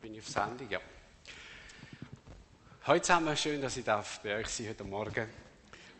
Bin 0.00 0.14
ich 0.14 0.20
auf 0.20 0.28
Sendung? 0.28 0.70
Ja. 0.70 0.80
Heute 2.86 3.14
haben 3.14 3.24
wir 3.26 3.34
schön, 3.34 3.60
dass 3.60 3.76
ich 3.76 3.84
darf 3.84 4.20
bei 4.20 4.36
euch 4.36 4.46
sein 4.46 4.68
heute 4.68 4.84
Morgen. 4.84 5.28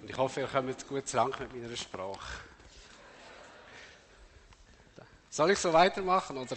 Und 0.01 0.09
ich 0.09 0.17
hoffe, 0.17 0.43
ihr 0.43 0.47
kommt 0.47 0.87
gut 0.87 1.09
zusammen 1.09 1.35
mit 1.41 1.53
meiner 1.53 1.77
Sprache. 1.77 2.43
Soll 5.29 5.51
ich 5.51 5.59
so 5.59 5.73
weitermachen, 5.73 6.39
oder? 6.39 6.57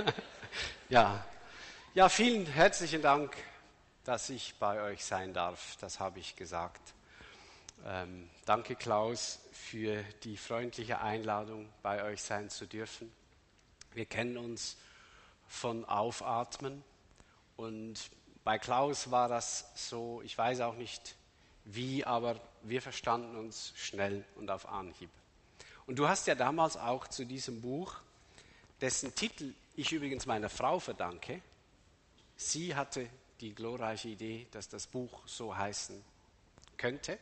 ja. 0.90 1.24
Ja, 1.94 2.08
vielen 2.10 2.44
herzlichen 2.44 3.00
Dank, 3.00 3.34
dass 4.04 4.28
ich 4.28 4.54
bei 4.58 4.82
euch 4.82 5.02
sein 5.02 5.32
darf. 5.32 5.76
Das 5.80 5.98
habe 5.98 6.18
ich 6.18 6.36
gesagt. 6.36 6.82
Ähm, 7.86 8.28
danke, 8.44 8.76
Klaus, 8.76 9.38
für 9.52 10.02
die 10.22 10.36
freundliche 10.36 11.00
Einladung, 11.00 11.72
bei 11.82 12.04
euch 12.04 12.20
sein 12.20 12.50
zu 12.50 12.66
dürfen. 12.66 13.10
Wir 13.94 14.04
kennen 14.04 14.36
uns 14.36 14.76
von 15.48 15.84
Aufatmen. 15.86 16.84
Und 17.56 18.10
bei 18.44 18.58
Klaus 18.58 19.10
war 19.10 19.28
das 19.28 19.66
so, 19.74 20.22
ich 20.22 20.36
weiß 20.38 20.60
auch 20.60 20.76
nicht 20.76 21.16
wie, 21.64 22.04
aber 22.04 22.40
wir 22.62 22.80
verstanden 22.80 23.36
uns 23.36 23.72
schnell 23.76 24.24
und 24.36 24.50
auf 24.50 24.68
Anhieb. 24.68 25.10
Und 25.86 25.98
du 25.98 26.08
hast 26.08 26.26
ja 26.26 26.34
damals 26.34 26.76
auch 26.76 27.08
zu 27.08 27.24
diesem 27.24 27.60
Buch, 27.60 27.96
dessen 28.80 29.14
Titel 29.14 29.54
ich 29.74 29.92
übrigens 29.92 30.26
meiner 30.26 30.48
Frau 30.48 30.80
verdanke, 30.80 31.40
sie 32.36 32.74
hatte 32.74 33.08
die 33.40 33.54
glorreiche 33.54 34.08
Idee, 34.08 34.46
dass 34.50 34.68
das 34.68 34.86
Buch 34.86 35.22
so 35.26 35.56
heißen 35.56 36.02
könnte. 36.76 37.18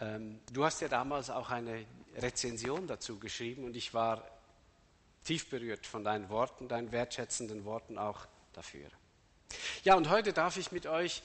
Ähm, 0.00 0.40
du 0.52 0.64
hast 0.64 0.80
ja 0.80 0.88
damals 0.88 1.30
auch 1.30 1.50
eine 1.50 1.84
Rezension 2.16 2.86
dazu 2.86 3.18
geschrieben 3.18 3.64
und 3.64 3.76
ich 3.76 3.92
war 3.92 4.24
tief 5.24 5.48
berührt 5.48 5.86
von 5.86 6.04
deinen 6.04 6.28
Worten, 6.28 6.68
deinen 6.68 6.92
wertschätzenden 6.92 7.64
Worten 7.64 7.98
auch 7.98 8.26
dafür. 8.52 8.86
Ja, 9.82 9.94
und 9.94 10.10
heute 10.10 10.32
darf 10.32 10.56
ich 10.56 10.72
mit 10.72 10.86
euch 10.86 11.22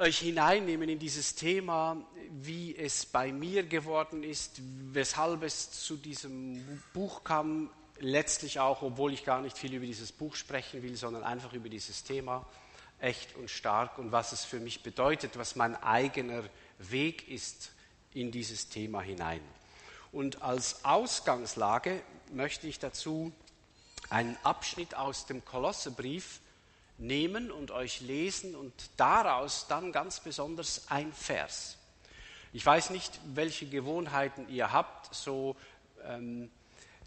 euch 0.00 0.18
hineinnehmen 0.18 0.88
in 0.88 0.98
dieses 0.98 1.34
Thema, 1.34 2.02
wie 2.30 2.74
es 2.74 3.04
bei 3.04 3.32
mir 3.32 3.64
geworden 3.64 4.22
ist, 4.22 4.60
weshalb 4.92 5.42
es 5.42 5.70
zu 5.72 5.96
diesem 5.96 6.82
Buch 6.94 7.22
kam, 7.22 7.70
letztlich 7.98 8.60
auch, 8.60 8.80
obwohl 8.80 9.12
ich 9.12 9.24
gar 9.24 9.42
nicht 9.42 9.58
viel 9.58 9.74
über 9.74 9.84
dieses 9.84 10.10
Buch 10.10 10.34
sprechen 10.36 10.82
will, 10.82 10.96
sondern 10.96 11.22
einfach 11.22 11.52
über 11.52 11.68
dieses 11.68 12.02
Thema, 12.02 12.46
echt 12.98 13.36
und 13.36 13.50
stark 13.50 13.98
und 13.98 14.10
was 14.10 14.32
es 14.32 14.42
für 14.44 14.58
mich 14.58 14.82
bedeutet, 14.82 15.36
was 15.36 15.54
mein 15.54 15.76
eigener 15.82 16.44
Weg 16.78 17.28
ist 17.28 17.72
in 18.14 18.30
dieses 18.30 18.70
Thema 18.70 19.02
hinein. 19.02 19.42
Und 20.12 20.40
als 20.40 20.82
Ausgangslage 20.84 22.02
möchte 22.32 22.66
ich 22.66 22.78
dazu 22.78 23.32
einen 24.08 24.36
Abschnitt 24.42 24.94
aus 24.94 25.26
dem 25.26 25.44
Kolossebrief 25.44 26.40
nehmen 26.98 27.50
und 27.50 27.70
euch 27.70 28.00
lesen 28.00 28.54
und 28.54 28.72
daraus 28.96 29.66
dann 29.68 29.92
ganz 29.92 30.20
besonders 30.20 30.90
ein 30.90 31.12
Vers. 31.12 31.78
Ich 32.52 32.64
weiß 32.64 32.90
nicht, 32.90 33.20
welche 33.34 33.66
Gewohnheiten 33.66 34.48
ihr 34.48 34.72
habt, 34.72 35.14
so 35.14 35.56
ähm, 36.04 36.50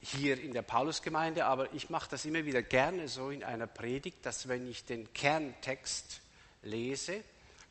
hier 0.02 0.40
in 0.42 0.54
der 0.54 0.62
Paulusgemeinde, 0.62 1.46
aber 1.46 1.74
ich 1.74 1.90
mache 1.90 2.10
das 2.10 2.26
immer 2.26 2.46
wieder 2.46 2.62
gerne 2.62 3.08
so 3.08 3.30
in 3.30 3.44
einer 3.44 3.68
Predigt, 3.68 4.26
dass 4.26 4.48
wenn 4.48 4.70
ich 4.70 4.86
den 4.86 5.12
Kerntext 5.14 6.22
lese, 6.64 7.24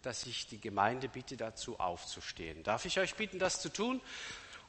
dass 0.03 0.27
ich 0.27 0.48
die 0.48 0.61
Gemeinde 0.61 1.09
bitte 1.09 1.37
dazu 1.37 1.78
aufzustehen. 1.78 2.62
Darf 2.62 2.84
ich 2.84 2.98
euch 2.98 3.14
bitten, 3.14 3.39
das 3.39 3.61
zu 3.61 3.69
tun? 3.69 4.00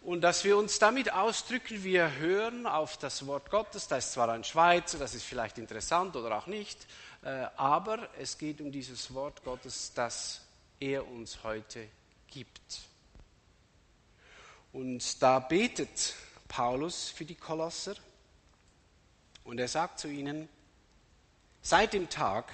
Und 0.03 0.19
dass 0.19 0.43
wir 0.43 0.57
uns 0.57 0.79
damit 0.79 1.13
ausdrücken, 1.13 1.81
wir 1.85 2.15
hören 2.15 2.67
auf 2.67 2.97
das 2.97 3.25
Wort 3.25 3.49
Gottes, 3.49 3.87
da 3.87 3.95
ist 3.95 4.11
zwar 4.11 4.27
ein 4.27 4.43
Schweizer, 4.43 4.97
das 4.97 5.15
ist 5.15 5.23
vielleicht 5.23 5.57
interessant 5.57 6.17
oder 6.17 6.37
auch 6.37 6.47
nicht, 6.47 6.85
äh, 7.23 7.45
aber 7.55 8.09
es 8.19 8.37
geht 8.37 8.59
um 8.59 8.69
dieses 8.69 9.13
Wort 9.13 9.45
Gottes, 9.45 9.93
das 9.95 10.41
er 10.81 11.07
uns 11.07 11.41
heute 11.45 11.87
gibt. 12.27 12.81
Und 14.73 15.21
da 15.21 15.39
betet 15.39 16.15
Paulus 16.49 17.09
für 17.09 17.23
die 17.23 17.35
Kolosser 17.35 17.95
und 19.45 19.57
er 19.57 19.69
sagt 19.69 19.99
zu 19.99 20.09
ihnen, 20.09 20.49
seit 21.61 21.93
dem 21.93 22.09
Tag, 22.09 22.51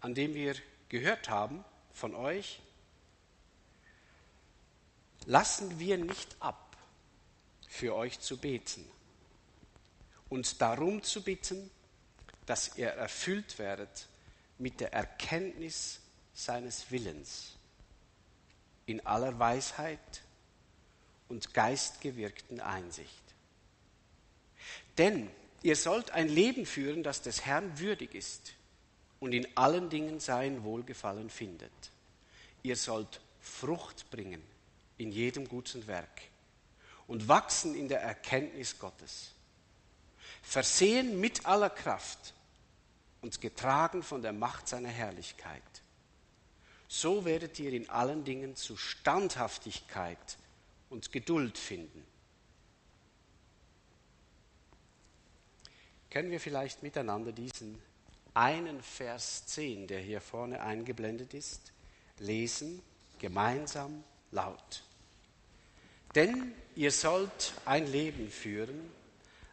an 0.00 0.14
dem 0.14 0.32
wir 0.32 0.54
gehört 0.88 1.28
haben 1.28 1.66
von 1.92 2.14
euch, 2.14 2.60
lassen 5.26 5.78
wir 5.78 5.98
nicht 5.98 6.34
ab, 6.40 6.61
für 7.72 7.96
euch 7.96 8.20
zu 8.20 8.36
beten 8.36 8.84
und 10.28 10.60
darum 10.60 11.02
zu 11.02 11.22
bitten, 11.22 11.70
dass 12.44 12.76
ihr 12.76 12.88
erfüllt 12.88 13.58
werdet 13.58 14.08
mit 14.58 14.78
der 14.80 14.92
Erkenntnis 14.92 16.00
seines 16.34 16.90
Willens 16.90 17.56
in 18.84 19.04
aller 19.06 19.38
Weisheit 19.38 20.22
und 21.30 21.54
geistgewirkten 21.54 22.60
Einsicht. 22.60 23.22
Denn 24.98 25.30
ihr 25.62 25.76
sollt 25.76 26.10
ein 26.10 26.28
Leben 26.28 26.66
führen, 26.66 27.02
das 27.02 27.22
des 27.22 27.46
Herrn 27.46 27.78
würdig 27.78 28.14
ist 28.14 28.52
und 29.18 29.32
in 29.32 29.46
allen 29.56 29.88
Dingen 29.88 30.20
sein 30.20 30.62
Wohlgefallen 30.62 31.30
findet. 31.30 31.72
Ihr 32.62 32.76
sollt 32.76 33.22
Frucht 33.40 34.10
bringen 34.10 34.42
in 34.98 35.10
jedem 35.10 35.48
guten 35.48 35.86
Werk 35.86 36.31
und 37.12 37.28
wachsen 37.28 37.74
in 37.74 37.88
der 37.88 38.00
Erkenntnis 38.00 38.78
Gottes, 38.78 39.32
versehen 40.40 41.20
mit 41.20 41.44
aller 41.44 41.68
Kraft 41.68 42.32
und 43.20 43.38
getragen 43.38 44.02
von 44.02 44.22
der 44.22 44.32
Macht 44.32 44.66
seiner 44.66 44.88
Herrlichkeit. 44.88 45.62
So 46.88 47.26
werdet 47.26 47.58
ihr 47.58 47.74
in 47.74 47.90
allen 47.90 48.24
Dingen 48.24 48.56
zu 48.56 48.78
Standhaftigkeit 48.78 50.38
und 50.88 51.12
Geduld 51.12 51.58
finden. 51.58 52.02
Können 56.08 56.30
wir 56.30 56.40
vielleicht 56.40 56.82
miteinander 56.82 57.32
diesen 57.32 57.78
einen 58.32 58.82
Vers 58.82 59.44
10, 59.48 59.86
der 59.86 60.00
hier 60.00 60.22
vorne 60.22 60.62
eingeblendet 60.62 61.34
ist, 61.34 61.72
lesen, 62.20 62.80
gemeinsam 63.18 64.02
laut. 64.30 64.82
Denn 66.14 66.52
ihr 66.74 66.92
sollt 66.92 67.52
ein 67.64 67.86
Leben 67.90 68.30
führen, 68.30 68.90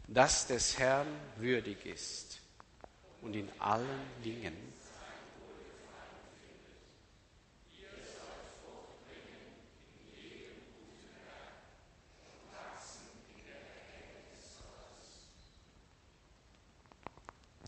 das 0.07 0.47
des 0.47 0.77
Herrn 0.77 1.07
würdig 1.37 1.85
ist 1.85 2.39
und 3.21 3.35
in 3.35 3.49
allen 3.59 4.01
Dingen 4.23 4.69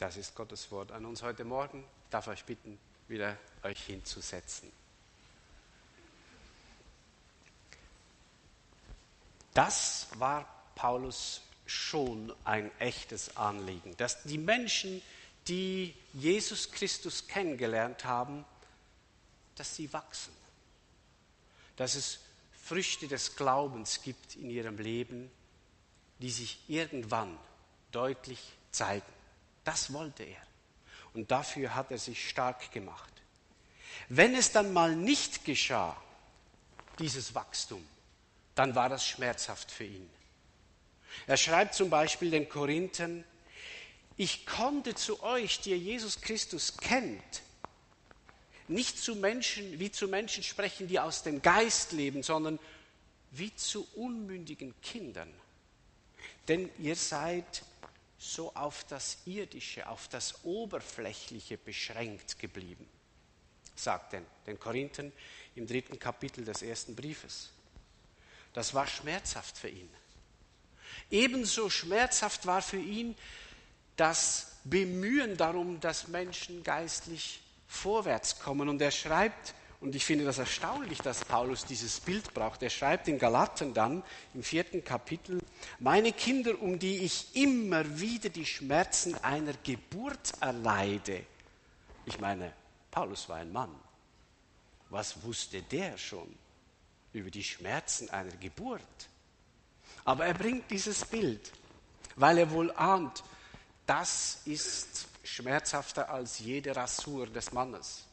Das 0.02 0.18
ist 0.18 0.34
Gottes 0.34 0.72
Wort 0.72 0.92
an 0.92 1.06
uns 1.06 1.22
heute 1.22 1.44
Morgen. 1.44 1.84
Ich 2.06 2.10
darf 2.10 2.28
euch 2.28 2.44
bitten, 2.44 2.80
wieder 3.08 3.38
euch 3.62 3.86
hinzusetzen. 3.86 4.72
Das 9.54 10.08
war 10.16 10.48
Paulus 10.76 11.42
schon 11.66 12.34
ein 12.44 12.72
echtes 12.80 13.38
Anliegen, 13.38 13.96
dass 13.98 14.24
die 14.24 14.38
Menschen, 14.38 15.02
die 15.48 15.96
Jesus 16.14 16.72
Christus 16.72 17.28
kennengelernt 17.28 18.06
haben, 18.06 18.46
dass 19.56 19.76
sie 19.76 19.92
wachsen, 19.94 20.34
dass 21.76 21.96
es 21.96 22.20
Früchte 22.64 23.08
des 23.08 23.36
Glaubens 23.36 24.02
gibt 24.02 24.36
in 24.36 24.50
ihrem 24.50 24.78
Leben, 24.78 25.32
die 26.20 26.32
sich 26.32 26.60
irgendwann 26.68 27.38
deutlich 27.92 28.40
zeigen. 28.72 29.12
Das 29.64 29.92
wollte 29.92 30.24
er. 30.24 30.42
Und 31.14 31.32
dafür 31.32 31.76
hat 31.76 31.92
er 31.92 31.98
sich 31.98 32.30
stark 32.30 32.72
gemacht. 32.72 33.12
Wenn 34.08 34.36
es 34.36 34.52
dann 34.52 34.72
mal 34.72 34.96
nicht 34.96 35.44
geschah, 35.44 36.02
dieses 37.00 37.36
Wachstum, 37.36 37.86
dann 38.62 38.76
war 38.76 38.90
das 38.90 39.04
schmerzhaft 39.04 39.72
für 39.72 39.86
ihn. 39.86 40.08
Er 41.26 41.38
schreibt 41.38 41.74
zum 41.74 41.90
Beispiel 41.90 42.30
den 42.30 42.48
Korinthern, 42.48 43.24
ich 44.18 44.46
konnte 44.46 44.94
zu 44.94 45.24
euch, 45.24 45.62
die 45.62 45.72
ihr 45.72 45.80
Jesus 45.80 46.22
Christus 46.22 46.78
kennt, 46.78 47.42
nicht 48.68 49.00
zu 49.00 49.16
Menschen, 49.16 49.80
wie 49.80 49.90
zu 49.90 50.08
Menschen 50.08 50.44
sprechen, 50.44 50.88
die 50.88 51.00
aus 51.00 51.24
dem 51.24 51.42
Geist 51.42 51.92
leben, 51.92 52.22
sondern 52.22 52.60
wie 53.32 53.52
zu 53.56 53.88
unmündigen 53.96 54.80
Kindern. 54.84 55.34
Denn 56.48 56.70
ihr 56.78 56.96
seid 56.96 57.64
so 58.20 58.54
auf 58.54 58.84
das 58.84 59.18
Irdische, 59.26 59.90
auf 59.90 60.08
das 60.08 60.46
Oberflächliche 60.46 61.58
beschränkt 61.58 62.38
geblieben, 62.38 62.88
sagt 63.74 64.14
er 64.14 64.22
den 64.46 64.60
Korinthern 64.60 65.12
im 65.56 65.66
dritten 65.66 65.98
Kapitel 65.98 66.46
des 66.46 66.62
ersten 66.62 66.96
Briefes. 66.96 67.50
Das 68.54 68.74
war 68.74 68.88
schmerzhaft 68.88 69.58
für 69.58 69.70
ihn. 69.70 69.90
Ebenso 71.10 71.70
schmerzhaft 71.70 72.46
war 72.46 72.62
für 72.62 72.78
ihn, 72.80 73.16
das 73.98 74.54
Bemühen 74.64 75.38
darum, 75.38 75.80
dass 75.80 76.08
Menschen 76.08 76.64
geistlich 76.64 77.42
vorwärts 77.68 78.40
kommen. 78.40 78.70
Und 78.70 78.82
er 78.82 78.92
schreibt, 78.92 79.54
und 79.80 79.96
ich 79.96 80.06
finde 80.06 80.26
das 80.26 80.38
erstaunlich, 80.38 81.00
dass 81.00 81.26
Paulus 81.26 81.66
dieses 81.66 82.00
Bild 82.00 82.34
braucht, 82.34 82.62
er 82.62 82.70
schreibt 82.70 83.08
in 83.08 83.18
Galaten 83.18 83.74
dann 83.74 84.04
im 84.34 84.44
vierten 84.44 84.84
Kapitel, 84.84 85.40
meine 85.80 86.14
Kinder, 86.14 86.62
um 86.62 86.78
die 86.78 87.00
ich 87.00 87.36
immer 87.36 88.00
wieder 88.00 88.30
die 88.30 88.46
Schmerzen 88.46 89.16
einer 89.24 89.54
Geburt 89.64 90.34
erleide. 90.40 91.26
Ich 92.06 92.20
meine, 92.20 92.54
Paulus 92.92 93.28
war 93.28 93.38
ein 93.38 93.52
Mann. 93.52 93.74
Was 94.90 95.24
wusste 95.24 95.62
der 95.62 95.98
schon 95.98 96.36
über 97.14 97.30
die 97.30 97.44
Schmerzen 97.44 98.10
einer 98.10 98.36
Geburt? 98.38 98.82
Aber 100.06 100.26
er 100.26 100.34
bringt 100.34 100.70
dieses 100.72 101.06
Bild, 101.06 101.52
weil 102.16 102.40
er 102.40 102.52
wohl 102.52 102.72
ahnt, 102.72 103.24
das 103.86 104.42
ist 104.46 105.08
schmerzhafter 105.24 106.10
als 106.10 106.40
jede 106.40 106.76
Rasur 106.76 107.28
des 107.28 107.52
Mannes. 107.52 108.06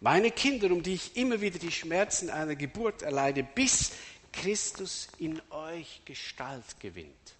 Meine 0.00 0.30
Kinder, 0.30 0.70
um 0.70 0.82
die 0.82 0.94
ich 0.94 1.16
immer 1.16 1.40
wieder 1.40 1.58
die 1.58 1.72
Schmerzen 1.72 2.30
einer 2.30 2.54
Geburt 2.54 3.02
erleide, 3.02 3.42
bis 3.42 3.92
Christus 4.32 5.08
in 5.18 5.40
euch 5.50 6.02
Gestalt 6.04 6.78
gewinnt. 6.80 7.34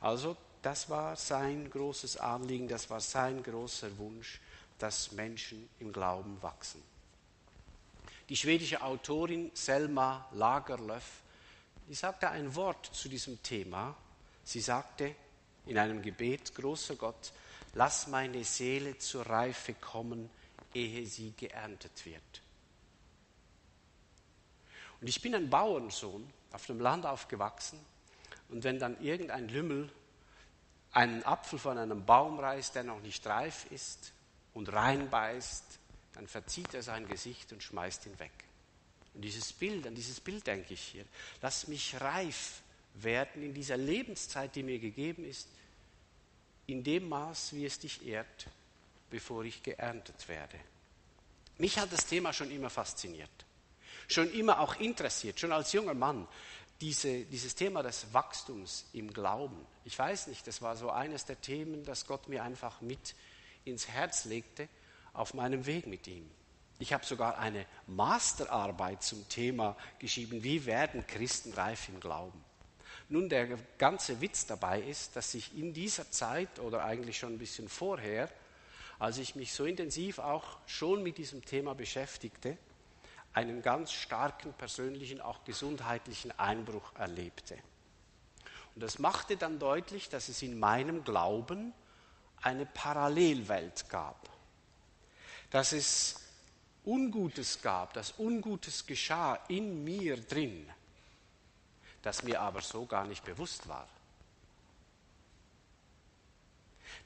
Also 0.00 0.36
das 0.62 0.88
war 0.88 1.16
sein 1.16 1.68
großes 1.70 2.16
Anliegen, 2.18 2.68
das 2.68 2.88
war 2.90 3.00
sein 3.00 3.42
großer 3.42 3.96
Wunsch, 3.98 4.40
dass 4.78 5.12
Menschen 5.12 5.68
im 5.80 5.92
Glauben 5.92 6.40
wachsen. 6.42 6.82
Die 8.28 8.36
schwedische 8.36 8.82
Autorin 8.82 9.50
Selma 9.54 10.28
Lagerlöf, 10.32 11.22
die 11.88 11.94
sagte 11.94 12.28
ein 12.28 12.54
Wort 12.56 12.86
zu 12.86 13.08
diesem 13.08 13.40
Thema. 13.42 13.96
Sie 14.42 14.60
sagte 14.60 15.14
in 15.66 15.78
einem 15.78 16.02
Gebet, 16.02 16.54
großer 16.54 16.96
Gott, 16.96 17.32
lass 17.74 18.08
meine 18.08 18.42
Seele 18.42 18.98
zur 18.98 19.26
Reife 19.26 19.74
kommen, 19.74 20.28
ehe 20.74 21.06
sie 21.06 21.32
geerntet 21.36 22.04
wird. 22.04 22.42
Und 25.00 25.08
ich 25.08 25.20
bin 25.22 25.34
ein 25.34 25.50
Bauernsohn, 25.50 26.32
auf 26.52 26.66
dem 26.66 26.80
Land 26.80 27.06
aufgewachsen. 27.06 27.78
Und 28.48 28.64
wenn 28.64 28.78
dann 28.78 29.00
irgendein 29.00 29.48
Lümmel 29.48 29.92
einen 30.92 31.22
Apfel 31.24 31.58
von 31.58 31.78
einem 31.78 32.04
Baum 32.06 32.40
reißt, 32.40 32.74
der 32.74 32.84
noch 32.84 33.00
nicht 33.00 33.26
reif 33.26 33.70
ist, 33.70 34.12
und 34.54 34.72
reinbeißt, 34.72 35.78
dann 36.16 36.26
verzieht 36.26 36.72
er 36.72 36.82
sein 36.82 37.06
Gesicht 37.06 37.52
und 37.52 37.62
schmeißt 37.62 38.06
ihn 38.06 38.18
weg. 38.18 38.32
Und 39.14 39.20
dieses 39.20 39.52
Bild, 39.52 39.86
an 39.86 39.94
dieses 39.94 40.18
Bild 40.18 40.46
denke 40.46 40.72
ich 40.74 40.80
hier. 40.80 41.04
Lass 41.42 41.68
mich 41.68 42.00
reif 42.00 42.62
werden 42.94 43.42
in 43.42 43.52
dieser 43.52 43.76
Lebenszeit, 43.76 44.56
die 44.56 44.62
mir 44.62 44.78
gegeben 44.78 45.24
ist, 45.24 45.48
in 46.66 46.82
dem 46.82 47.08
Maß, 47.08 47.52
wie 47.52 47.66
es 47.66 47.78
dich 47.78 48.06
ehrt, 48.06 48.46
bevor 49.10 49.44
ich 49.44 49.62
geerntet 49.62 50.26
werde. 50.28 50.58
Mich 51.58 51.78
hat 51.78 51.92
das 51.92 52.06
Thema 52.06 52.32
schon 52.32 52.50
immer 52.50 52.70
fasziniert, 52.70 53.30
schon 54.08 54.32
immer 54.32 54.60
auch 54.60 54.76
interessiert, 54.76 55.38
schon 55.38 55.52
als 55.52 55.72
junger 55.72 55.94
Mann. 55.94 56.26
Diese, 56.80 57.24
dieses 57.24 57.54
Thema 57.54 57.82
des 57.82 58.12
Wachstums 58.12 58.86
im 58.92 59.12
Glauben. 59.12 59.66
Ich 59.84 59.98
weiß 59.98 60.26
nicht, 60.26 60.46
das 60.46 60.60
war 60.60 60.76
so 60.76 60.90
eines 60.90 61.24
der 61.24 61.40
Themen, 61.40 61.84
das 61.84 62.06
Gott 62.06 62.28
mir 62.28 62.42
einfach 62.42 62.80
mit 62.80 63.14
ins 63.64 63.88
Herz 63.88 64.26
legte 64.26 64.68
auf 65.16 65.34
meinem 65.34 65.66
Weg 65.66 65.86
mit 65.86 66.06
ihm. 66.06 66.28
Ich 66.78 66.92
habe 66.92 67.04
sogar 67.04 67.38
eine 67.38 67.64
Masterarbeit 67.86 69.02
zum 69.02 69.28
Thema 69.28 69.76
geschrieben, 69.98 70.42
wie 70.42 70.66
werden 70.66 71.06
Christen 71.06 71.52
reif 71.54 71.88
im 71.88 72.00
Glauben. 72.00 72.44
Nun, 73.08 73.28
der 73.28 73.56
ganze 73.78 74.20
Witz 74.20 74.46
dabei 74.46 74.80
ist, 74.80 75.16
dass 75.16 75.32
ich 75.34 75.56
in 75.56 75.72
dieser 75.72 76.10
Zeit 76.10 76.58
oder 76.58 76.84
eigentlich 76.84 77.18
schon 77.18 77.34
ein 77.34 77.38
bisschen 77.38 77.68
vorher 77.68 78.28
als 78.98 79.18
ich 79.18 79.34
mich 79.34 79.52
so 79.52 79.64
intensiv 79.64 80.18
auch 80.18 80.44
schon 80.66 81.02
mit 81.02 81.18
diesem 81.18 81.44
Thema 81.44 81.74
beschäftigte, 81.74 82.56
einen 83.32 83.60
ganz 83.60 83.92
starken 83.92 84.52
persönlichen, 84.54 85.20
auch 85.20 85.44
gesundheitlichen 85.44 86.36
Einbruch 86.38 86.94
erlebte. 86.94 87.58
Und 88.74 88.82
das 88.82 88.98
machte 88.98 89.36
dann 89.36 89.58
deutlich, 89.58 90.08
dass 90.08 90.28
es 90.28 90.42
in 90.42 90.58
meinem 90.58 91.04
Glauben 91.04 91.74
eine 92.40 92.64
Parallelwelt 92.66 93.88
gab. 93.88 94.30
Dass 95.50 95.72
es 95.72 96.20
Ungutes 96.84 97.60
gab, 97.62 97.92
dass 97.94 98.18
Ungutes 98.18 98.86
geschah 98.86 99.36
in 99.48 99.84
mir 99.84 100.16
drin, 100.16 100.70
das 102.02 102.22
mir 102.22 102.40
aber 102.40 102.62
so 102.62 102.86
gar 102.86 103.06
nicht 103.06 103.24
bewusst 103.24 103.66
war. 103.68 103.88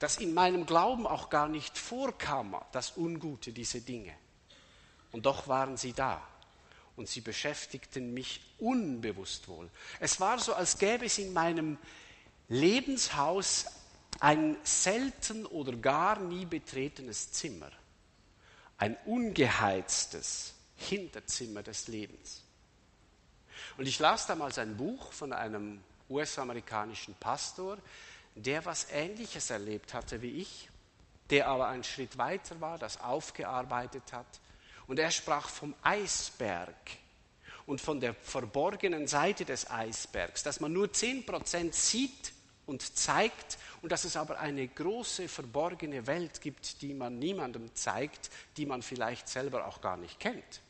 dass 0.01 0.17
in 0.17 0.33
meinem 0.33 0.65
Glauben 0.65 1.07
auch 1.07 1.29
gar 1.29 1.47
nicht 1.47 1.77
vorkam, 1.79 2.57
das 2.73 2.97
Ungute, 2.97 3.53
diese 3.53 3.83
Dinge. 3.83 4.15
Und 5.13 5.27
doch 5.27 5.47
waren 5.47 5.77
sie 5.77 5.93
da 5.93 6.27
und 6.97 7.07
sie 7.07 7.21
beschäftigten 7.21 8.15
mich 8.15 8.41
unbewusst 8.59 9.47
wohl. 9.47 9.69
Es 10.01 10.19
war 10.19 10.39
so, 10.39 10.55
als 10.55 10.79
gäbe 10.79 11.05
es 11.05 11.19
in 11.19 11.35
meinem 11.35 11.77
Lebenshaus 12.49 13.67
ein 14.21 14.57
selten 14.65 15.45
oder 15.47 15.77
gar 15.77 16.19
nie 16.19 16.47
betretenes 16.47 17.33
Zimmer, 17.33 17.71
ein 18.81 18.97
ungeheiztes 19.05 20.55
Hinterzimmer 20.75 21.63
des 21.63 21.87
Lebens. 21.87 22.43
Und 23.77 23.87
ich 23.87 23.99
las 23.99 24.27
damals 24.27 24.59
ein 24.59 24.77
Buch 24.77 25.13
von 25.13 25.35
einem 25.35 25.83
US-amerikanischen 26.09 27.15
Pastor, 27.15 27.77
der 28.35 28.65
was 28.65 28.91
Ähnliches 28.91 29.51
erlebt 29.51 29.93
hatte 29.93 30.23
wie 30.23 30.41
ich, 30.41 30.71
der 31.29 31.49
aber 31.49 31.69
einen 31.69 31.85
Schritt 31.85 32.17
weiter 32.17 32.59
war, 32.63 32.79
das 32.79 32.99
aufgearbeitet 33.01 34.15
hat. 34.15 34.41
Und 34.87 34.99
er 34.99 35.11
sprach 35.11 35.51
vom 35.51 35.75
Eisberg 35.83 36.75
und 37.67 37.83
von 37.83 38.01
der 38.01 38.15
verborgenen 38.15 39.07
Seite 39.07 39.45
des 39.45 39.71
Eisbergs, 39.71 40.43
dass 40.43 40.59
man 40.59 40.73
nur 40.73 40.87
10% 40.87 41.75
sieht 41.75 42.33
und 42.71 42.97
zeigt 42.97 43.59
und 43.83 43.91
dass 43.93 44.05
es 44.05 44.17
aber 44.17 44.39
eine 44.39 44.67
große 44.67 45.29
verborgene 45.29 46.07
Welt 46.07 46.41
gibt, 46.41 46.81
die 46.83 46.95
man 46.95 47.19
niemandem 47.19 47.75
zeigt, 47.75 48.31
die 48.57 48.65
man 48.65 48.83
vielleicht 48.83 49.29
selber 49.29 49.67
auch 49.67 49.81
gar 49.81 49.97
nicht 49.97 50.21
kennt, 50.21 50.63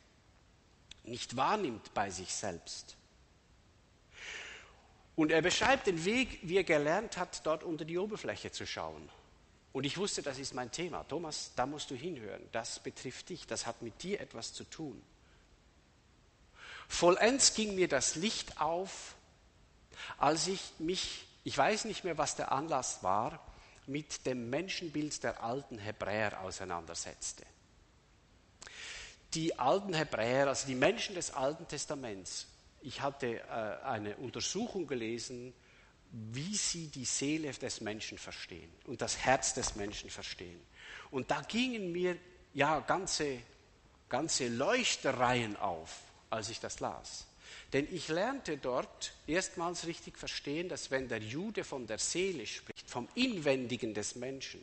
nicht 1.04 1.36
wahrnimmt 1.36 1.92
bei 1.94 2.10
sich 2.10 2.34
selbst. 2.34 2.96
Und 5.14 5.30
er 5.30 5.42
beschreibt 5.42 5.86
den 5.86 6.04
Weg, 6.06 6.38
wie 6.42 6.56
er 6.56 6.64
gelernt 6.64 7.18
hat, 7.18 7.44
dort 7.44 7.62
unter 7.62 7.84
die 7.84 7.98
Oberfläche 7.98 8.50
zu 8.50 8.66
schauen. 8.66 9.06
Und 9.72 9.84
ich 9.84 9.98
wusste, 9.98 10.22
das 10.22 10.38
ist 10.38 10.54
mein 10.54 10.72
Thema. 10.72 11.04
Thomas, 11.04 11.52
da 11.54 11.66
musst 11.66 11.90
du 11.90 11.94
hinhören. 11.94 12.42
Das 12.52 12.78
betrifft 12.80 13.28
dich. 13.28 13.46
Das 13.46 13.66
hat 13.66 13.82
mit 13.82 14.02
dir 14.02 14.20
etwas 14.20 14.54
zu 14.54 14.64
tun. 14.64 15.00
Vollends 16.88 17.54
ging 17.54 17.74
mir 17.74 17.86
das 17.86 18.16
Licht 18.16 18.60
auf, 18.60 19.14
als 20.18 20.48
ich 20.48 20.72
mich, 20.78 21.26
ich 21.44 21.56
weiß 21.56 21.86
nicht 21.86 22.04
mehr, 22.04 22.18
was 22.18 22.36
der 22.36 22.52
Anlass 22.52 23.02
war, 23.02 23.40
mit 23.86 24.26
dem 24.26 24.50
Menschenbild 24.50 25.22
der 25.22 25.42
alten 25.42 25.78
Hebräer 25.78 26.40
auseinandersetzte. 26.42 27.44
Die 29.34 29.58
alten 29.58 29.94
Hebräer, 29.94 30.48
also 30.48 30.66
die 30.66 30.74
Menschen 30.74 31.14
des 31.14 31.32
Alten 31.32 31.66
Testaments, 31.66 32.46
ich 32.82 33.00
hatte 33.00 33.40
äh, 33.40 33.84
eine 33.84 34.16
Untersuchung 34.16 34.86
gelesen, 34.86 35.52
wie 36.12 36.54
sie 36.56 36.88
die 36.88 37.04
Seele 37.04 37.52
des 37.52 37.80
Menschen 37.80 38.18
verstehen 38.18 38.72
und 38.86 39.00
das 39.00 39.18
Herz 39.18 39.54
des 39.54 39.76
Menschen 39.76 40.10
verstehen. 40.10 40.60
Und 41.10 41.30
da 41.30 41.40
gingen 41.42 41.92
mir 41.92 42.16
ja 42.52 42.80
ganze, 42.80 43.38
ganze 44.08 44.48
Leuchtereien 44.48 45.56
auf, 45.56 46.00
als 46.30 46.48
ich 46.48 46.58
das 46.58 46.80
las. 46.80 47.26
Denn 47.72 47.86
ich 47.92 48.08
lernte 48.08 48.56
dort 48.58 49.12
erstmals 49.26 49.86
richtig 49.86 50.18
verstehen, 50.18 50.68
dass 50.68 50.90
wenn 50.90 51.08
der 51.08 51.18
Jude 51.18 51.62
von 51.62 51.86
der 51.86 51.98
Seele 51.98 52.46
spricht, 52.46 52.90
vom 52.90 53.08
Inwendigen 53.14 53.94
des 53.94 54.16
Menschen, 54.16 54.60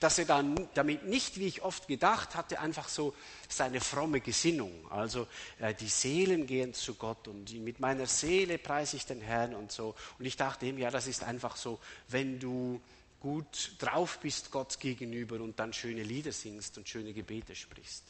dass 0.00 0.18
er 0.18 0.24
dann 0.24 0.68
damit 0.74 1.06
nicht, 1.06 1.38
wie 1.38 1.46
ich 1.46 1.62
oft 1.62 1.88
gedacht 1.88 2.34
hatte, 2.34 2.60
einfach 2.60 2.88
so 2.88 3.14
seine 3.48 3.80
fromme 3.80 4.20
Gesinnung, 4.20 4.72
also 4.90 5.26
äh, 5.58 5.74
die 5.74 5.88
Seelen 5.88 6.46
gehen 6.46 6.74
zu 6.74 6.94
Gott 6.94 7.28
und 7.28 7.52
mit 7.52 7.80
meiner 7.80 8.06
Seele 8.06 8.58
preise 8.58 8.96
ich 8.96 9.06
den 9.06 9.20
Herrn 9.20 9.54
und 9.54 9.72
so. 9.72 9.94
Und 10.18 10.24
ich 10.24 10.36
dachte 10.36 10.66
ihm, 10.66 10.78
ja, 10.78 10.90
das 10.90 11.06
ist 11.06 11.22
einfach 11.22 11.56
so, 11.56 11.78
wenn 12.08 12.38
du 12.38 12.80
gut 13.20 13.76
drauf 13.78 14.18
bist 14.18 14.50
Gott 14.50 14.80
gegenüber 14.80 15.40
und 15.40 15.58
dann 15.58 15.72
schöne 15.72 16.02
Lieder 16.02 16.32
singst 16.32 16.78
und 16.78 16.88
schöne 16.88 17.12
Gebete 17.12 17.54
sprichst. 17.54 18.04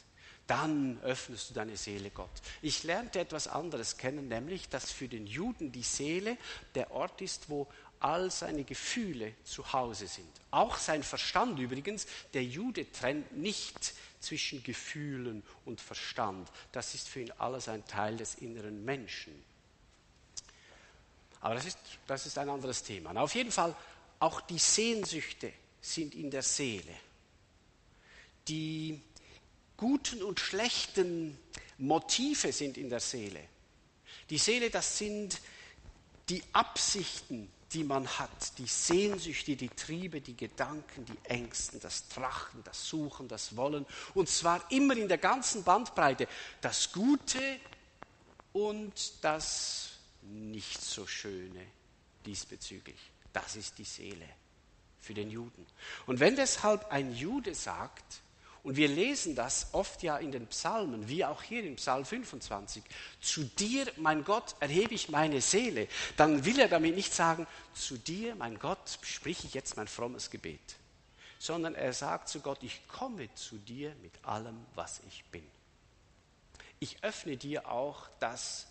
Dann 0.51 0.99
öffnest 1.01 1.49
du 1.49 1.53
deine 1.53 1.77
Seele 1.77 2.09
Gott. 2.09 2.41
Ich 2.61 2.83
lernte 2.83 3.21
etwas 3.21 3.47
anderes 3.47 3.95
kennen, 3.95 4.27
nämlich, 4.27 4.67
dass 4.67 4.91
für 4.91 5.07
den 5.07 5.25
Juden 5.25 5.71
die 5.71 5.81
Seele 5.81 6.37
der 6.75 6.91
Ort 6.91 7.21
ist, 7.21 7.49
wo 7.49 7.69
all 8.01 8.29
seine 8.29 8.65
Gefühle 8.65 9.33
zu 9.45 9.71
Hause 9.71 10.07
sind. 10.07 10.27
Auch 10.49 10.75
sein 10.75 11.03
Verstand 11.03 11.57
übrigens. 11.57 12.05
Der 12.33 12.43
Jude 12.43 12.91
trennt 12.91 13.31
nicht 13.37 13.93
zwischen 14.19 14.61
Gefühlen 14.61 15.41
und 15.63 15.79
Verstand. 15.79 16.49
Das 16.73 16.95
ist 16.95 17.07
für 17.07 17.21
ihn 17.21 17.31
alles 17.37 17.69
ein 17.69 17.85
Teil 17.87 18.17
des 18.17 18.35
inneren 18.35 18.83
Menschen. 18.83 19.31
Aber 21.39 21.55
das 21.55 21.65
ist, 21.65 21.79
das 22.07 22.25
ist 22.25 22.37
ein 22.37 22.49
anderes 22.49 22.83
Thema. 22.83 23.13
Na, 23.13 23.21
auf 23.21 23.35
jeden 23.35 23.53
Fall, 23.53 23.73
auch 24.19 24.41
die 24.41 24.59
Sehnsüchte 24.59 25.53
sind 25.79 26.13
in 26.13 26.29
der 26.29 26.43
Seele. 26.43 26.93
Die 28.49 29.01
guten 29.81 30.21
und 30.21 30.39
schlechten 30.39 31.39
Motive 31.79 32.53
sind 32.53 32.77
in 32.77 32.87
der 32.87 32.99
Seele. 32.99 33.41
Die 34.29 34.37
Seele, 34.37 34.69
das 34.69 34.99
sind 34.99 35.41
die 36.29 36.43
Absichten, 36.53 37.51
die 37.73 37.83
man 37.83 38.07
hat, 38.07 38.59
die 38.59 38.67
Sehnsüchte, 38.67 39.55
die 39.55 39.69
Triebe, 39.69 40.21
die 40.21 40.37
Gedanken, 40.37 41.03
die 41.05 41.17
Ängsten, 41.27 41.79
das 41.79 42.07
Trachten, 42.09 42.63
das 42.63 42.87
Suchen, 42.89 43.27
das 43.27 43.55
Wollen. 43.55 43.87
Und 44.13 44.29
zwar 44.29 44.69
immer 44.71 44.95
in 44.95 45.07
der 45.07 45.17
ganzen 45.17 45.63
Bandbreite. 45.63 46.27
Das 46.61 46.91
Gute 46.91 47.59
und 48.53 49.13
das 49.23 49.93
nicht 50.21 50.79
so 50.79 51.07
Schöne 51.07 51.65
diesbezüglich. 52.23 52.99
Das 53.33 53.55
ist 53.55 53.79
die 53.79 53.83
Seele 53.83 54.29
für 54.99 55.15
den 55.15 55.31
Juden. 55.31 55.65
Und 56.05 56.19
wenn 56.19 56.35
deshalb 56.35 56.91
ein 56.91 57.15
Jude 57.15 57.55
sagt, 57.55 58.21
und 58.63 58.75
wir 58.75 58.87
lesen 58.87 59.35
das 59.35 59.73
oft 59.73 60.03
ja 60.03 60.17
in 60.17 60.31
den 60.31 60.45
Psalmen, 60.47 61.07
wie 61.07 61.25
auch 61.25 61.41
hier 61.41 61.63
im 61.63 61.77
Psalm 61.77 62.05
25. 62.05 62.83
Zu 63.19 63.43
dir, 63.43 63.91
mein 63.97 64.23
Gott, 64.23 64.55
erhebe 64.59 64.93
ich 64.93 65.09
meine 65.09 65.41
Seele. 65.41 65.87
Dann 66.15 66.45
will 66.45 66.59
er 66.59 66.67
damit 66.67 66.95
nicht 66.95 67.13
sagen, 67.13 67.47
zu 67.73 67.97
dir, 67.97 68.35
mein 68.35 68.59
Gott, 68.59 68.99
sprich 69.01 69.45
ich 69.45 69.55
jetzt 69.55 69.77
mein 69.77 69.87
frommes 69.87 70.29
Gebet. 70.29 70.59
Sondern 71.39 71.73
er 71.73 71.91
sagt 71.93 72.29
zu 72.29 72.41
Gott, 72.41 72.61
ich 72.61 72.87
komme 72.87 73.33
zu 73.33 73.57
dir 73.57 73.95
mit 74.03 74.13
allem, 74.23 74.63
was 74.75 75.01
ich 75.07 75.23
bin. 75.25 75.43
Ich 76.79 77.03
öffne 77.03 77.37
dir 77.37 77.67
auch 77.67 78.07
das 78.19 78.67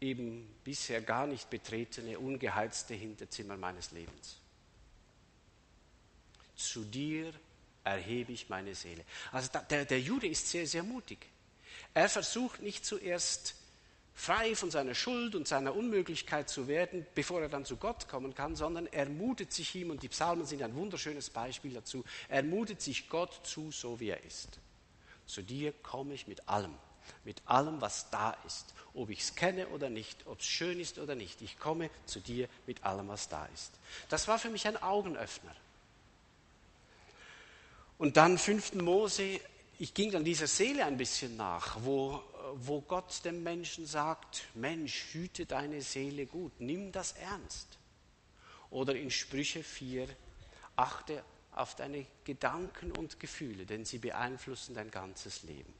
eben 0.00 0.48
bisher 0.64 1.02
gar 1.02 1.26
nicht 1.26 1.50
betretene, 1.50 2.18
ungeheizte 2.18 2.94
Hinterzimmer 2.94 3.58
meines 3.58 3.90
Lebens. 3.90 4.38
Zu 6.56 6.84
dir 6.84 7.34
erhebe 7.84 8.32
ich 8.32 8.48
meine 8.48 8.74
Seele. 8.74 9.04
Also 9.30 9.50
der, 9.70 9.84
der 9.84 10.00
Jude 10.00 10.26
ist 10.26 10.48
sehr, 10.48 10.66
sehr 10.66 10.82
mutig. 10.82 11.26
Er 11.92 12.08
versucht 12.08 12.62
nicht 12.62 12.84
zuerst 12.84 13.54
frei 14.14 14.54
von 14.54 14.70
seiner 14.70 14.94
Schuld 14.94 15.34
und 15.34 15.46
seiner 15.46 15.74
Unmöglichkeit 15.74 16.48
zu 16.48 16.68
werden, 16.68 17.06
bevor 17.14 17.42
er 17.42 17.48
dann 17.48 17.64
zu 17.64 17.76
Gott 17.76 18.08
kommen 18.08 18.34
kann, 18.34 18.56
sondern 18.56 18.86
er 18.86 19.08
mutet 19.08 19.52
sich 19.52 19.74
ihm, 19.74 19.90
und 19.90 20.02
die 20.02 20.08
Psalmen 20.08 20.46
sind 20.46 20.62
ein 20.62 20.74
wunderschönes 20.74 21.30
Beispiel 21.30 21.74
dazu, 21.74 22.04
er 22.28 22.42
mutet 22.42 22.80
sich 22.80 23.08
Gott 23.08 23.40
zu, 23.44 23.70
so 23.70 24.00
wie 24.00 24.10
er 24.10 24.22
ist. 24.24 24.60
Zu 25.26 25.42
dir 25.42 25.72
komme 25.72 26.14
ich 26.14 26.26
mit 26.28 26.48
allem, 26.48 26.74
mit 27.24 27.42
allem, 27.46 27.80
was 27.80 28.08
da 28.10 28.36
ist, 28.46 28.74
ob 28.94 29.10
ich 29.10 29.20
es 29.20 29.34
kenne 29.34 29.68
oder 29.68 29.90
nicht, 29.90 30.26
ob 30.26 30.40
es 30.40 30.46
schön 30.46 30.78
ist 30.78 30.98
oder 30.98 31.14
nicht. 31.14 31.42
Ich 31.42 31.58
komme 31.58 31.90
zu 32.06 32.20
dir 32.20 32.48
mit 32.66 32.84
allem, 32.84 33.08
was 33.08 33.28
da 33.28 33.46
ist. 33.46 33.72
Das 34.08 34.28
war 34.28 34.38
für 34.38 34.50
mich 34.50 34.66
ein 34.66 34.80
Augenöffner. 34.80 35.54
Und 37.98 38.16
dann 38.16 38.38
5. 38.38 38.74
Mose, 38.74 39.40
ich 39.78 39.94
ging 39.94 40.10
dann 40.10 40.24
dieser 40.24 40.46
Seele 40.46 40.84
ein 40.84 40.96
bisschen 40.96 41.36
nach, 41.36 41.78
wo, 41.82 42.22
wo 42.54 42.80
Gott 42.80 43.24
dem 43.24 43.42
Menschen 43.42 43.86
sagt, 43.86 44.44
Mensch, 44.54 45.06
hüte 45.12 45.46
deine 45.46 45.80
Seele 45.80 46.26
gut, 46.26 46.52
nimm 46.58 46.90
das 46.92 47.12
ernst. 47.12 47.78
Oder 48.70 48.96
in 48.96 49.10
Sprüche 49.10 49.62
4, 49.62 50.08
achte 50.76 51.22
auf 51.52 51.76
deine 51.76 52.04
Gedanken 52.24 52.90
und 52.90 53.20
Gefühle, 53.20 53.64
denn 53.64 53.84
sie 53.84 53.98
beeinflussen 53.98 54.74
dein 54.74 54.90
ganzes 54.90 55.44
Leben. 55.44 55.72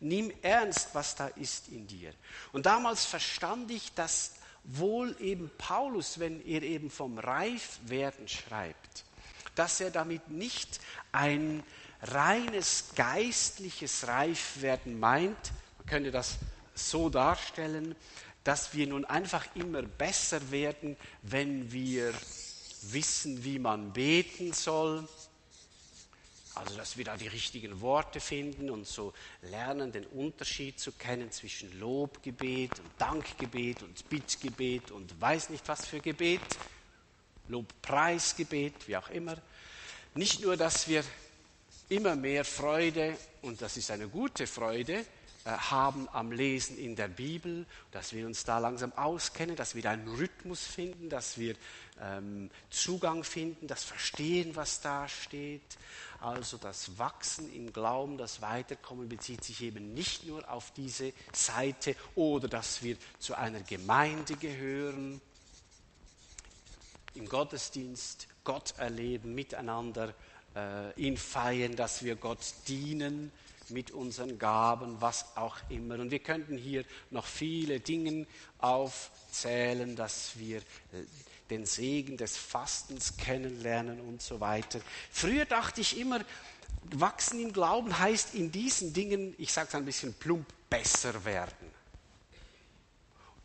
Nimm 0.00 0.32
ernst, 0.42 0.94
was 0.94 1.14
da 1.14 1.28
ist 1.28 1.68
in 1.68 1.86
dir. 1.86 2.12
Und 2.52 2.66
damals 2.66 3.04
verstand 3.04 3.70
ich, 3.70 3.92
dass 3.92 4.36
wohl 4.64 5.14
eben 5.20 5.50
Paulus, 5.58 6.18
wenn 6.18 6.44
er 6.44 6.62
eben 6.62 6.90
vom 6.90 7.18
Reifwerden 7.18 8.26
schreibt, 8.26 9.04
dass 9.58 9.80
er 9.80 9.90
damit 9.90 10.30
nicht 10.30 10.80
ein 11.12 11.62
reines 12.02 12.90
geistliches 12.94 14.06
Reifwerden 14.06 14.98
meint. 15.00 15.52
Man 15.78 15.86
könnte 15.86 16.10
das 16.10 16.38
so 16.74 17.10
darstellen, 17.10 17.96
dass 18.44 18.74
wir 18.74 18.86
nun 18.86 19.04
einfach 19.04 19.46
immer 19.56 19.82
besser 19.82 20.50
werden, 20.50 20.96
wenn 21.22 21.72
wir 21.72 22.14
wissen, 22.82 23.44
wie 23.44 23.58
man 23.58 23.92
beten 23.92 24.52
soll. 24.52 25.08
Also, 26.54 26.76
dass 26.76 26.96
wir 26.96 27.04
da 27.04 27.16
die 27.16 27.28
richtigen 27.28 27.80
Worte 27.80 28.20
finden 28.20 28.70
und 28.70 28.86
so 28.86 29.12
lernen, 29.42 29.92
den 29.92 30.06
Unterschied 30.06 30.80
zu 30.80 30.92
kennen 30.92 31.30
zwischen 31.30 31.78
Lobgebet 31.78 32.78
und 32.80 32.90
Dankgebet 32.98 33.82
und 33.82 34.08
Bittgebet 34.08 34.90
und 34.90 35.20
weiß 35.20 35.50
nicht 35.50 35.66
was 35.68 35.86
für 35.86 36.00
Gebet. 36.00 36.40
Lobpreisgebet, 37.48 38.86
wie 38.86 38.96
auch 38.96 39.10
immer. 39.10 39.36
Nicht 40.14 40.40
nur, 40.42 40.56
dass 40.56 40.88
wir 40.88 41.04
immer 41.88 42.16
mehr 42.16 42.44
Freude, 42.44 43.16
und 43.42 43.62
das 43.62 43.76
ist 43.76 43.90
eine 43.90 44.08
gute 44.08 44.46
Freude, 44.46 45.04
äh, 45.44 45.50
haben 45.50 46.08
am 46.12 46.32
Lesen 46.32 46.76
in 46.76 46.96
der 46.96 47.08
Bibel, 47.08 47.64
dass 47.92 48.12
wir 48.12 48.26
uns 48.26 48.44
da 48.44 48.58
langsam 48.58 48.92
auskennen, 48.92 49.56
dass 49.56 49.74
wir 49.74 49.82
da 49.82 49.92
einen 49.92 50.08
Rhythmus 50.08 50.66
finden, 50.66 51.08
dass 51.08 51.38
wir 51.38 51.54
ähm, 52.00 52.50
Zugang 52.70 53.24
finden, 53.24 53.66
das 53.66 53.84
Verstehen, 53.84 54.56
was 54.56 54.80
da 54.80 55.08
steht. 55.08 55.62
Also 56.20 56.56
das 56.56 56.98
Wachsen 56.98 57.52
im 57.54 57.72
Glauben, 57.72 58.18
das 58.18 58.42
Weiterkommen 58.42 59.08
bezieht 59.08 59.44
sich 59.44 59.62
eben 59.62 59.94
nicht 59.94 60.26
nur 60.26 60.50
auf 60.50 60.72
diese 60.72 61.12
Seite 61.32 61.94
oder 62.14 62.48
dass 62.48 62.82
wir 62.82 62.96
zu 63.18 63.34
einer 63.34 63.60
Gemeinde 63.60 64.34
gehören, 64.34 65.20
im 67.14 67.28
Gottesdienst 67.28 68.28
Gott 68.44 68.74
erleben, 68.78 69.34
miteinander 69.34 70.14
äh, 70.54 70.92
ihn 71.00 71.16
feiern, 71.16 71.76
dass 71.76 72.02
wir 72.02 72.16
Gott 72.16 72.38
dienen 72.66 73.32
mit 73.70 73.90
unseren 73.90 74.38
Gaben, 74.38 75.00
was 75.00 75.36
auch 75.36 75.56
immer. 75.68 75.98
Und 75.98 76.10
wir 76.10 76.20
könnten 76.20 76.56
hier 76.56 76.84
noch 77.10 77.26
viele 77.26 77.80
Dinge 77.80 78.26
aufzählen, 78.58 79.94
dass 79.96 80.38
wir 80.38 80.58
äh, 80.58 81.04
den 81.50 81.66
Segen 81.66 82.16
des 82.16 82.36
Fastens 82.36 83.16
kennenlernen 83.16 84.00
und 84.00 84.22
so 84.22 84.40
weiter. 84.40 84.80
Früher 85.10 85.44
dachte 85.44 85.80
ich 85.80 85.98
immer, 85.98 86.20
wachsen 86.92 87.40
im 87.40 87.52
Glauben 87.52 87.98
heißt 87.98 88.34
in 88.34 88.52
diesen 88.52 88.92
Dingen, 88.92 89.34
ich 89.38 89.52
sage 89.52 89.68
es 89.68 89.74
ein 89.74 89.84
bisschen 89.84 90.14
plump, 90.14 90.46
besser 90.68 91.24
werden. 91.24 91.77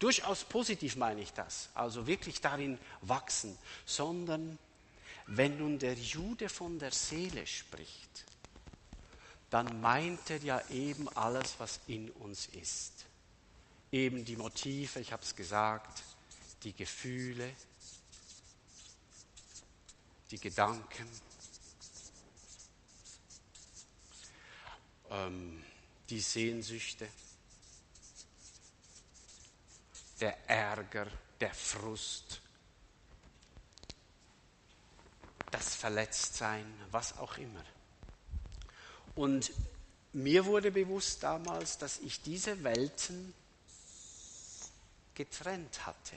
Durchaus 0.04 0.44
positiv 0.44 0.98
meine 0.98 1.22
ich 1.22 1.32
das, 1.32 1.70
also 1.74 2.06
wirklich 2.06 2.42
darin 2.42 2.78
wachsen, 3.00 3.58
sondern 3.86 4.60
wenn 5.28 5.58
nun 5.58 5.80
der 5.80 5.94
Jude 5.94 6.50
von 6.50 6.78
der 6.78 6.92
Seele 6.92 7.48
spricht, 7.48 8.26
dann 9.50 9.80
meint 9.80 10.30
er 10.30 10.40
ja 10.40 10.62
eben 10.68 11.08
alles, 11.16 11.56
was 11.58 11.80
in 11.88 12.12
uns 12.12 12.48
ist. 12.48 13.06
Eben 13.94 14.26
die 14.26 14.36
Motive, 14.36 15.00
ich 15.00 15.14
habe 15.14 15.24
es 15.24 15.38
gesagt, 15.38 16.04
die 16.64 16.74
Gefühle, 16.74 17.50
die 20.32 20.40
Gedanken, 20.40 21.08
ähm, 25.12 25.64
die 26.10 26.20
Sehnsüchte 26.20 27.08
der 30.24 30.50
Ärger, 30.50 31.08
der 31.42 31.54
Frust, 31.54 32.40
das 35.52 35.76
Verletztsein, 35.76 36.66
was 36.92 37.18
auch 37.18 37.38
immer. 37.38 37.66
Und 39.16 39.52
mir 40.14 40.46
wurde 40.46 40.72
bewusst 40.72 41.24
damals, 41.24 41.78
dass 41.78 42.00
ich 42.00 42.22
diese 42.22 42.64
Welten 42.64 43.34
getrennt 45.14 45.86
hatte, 45.86 46.16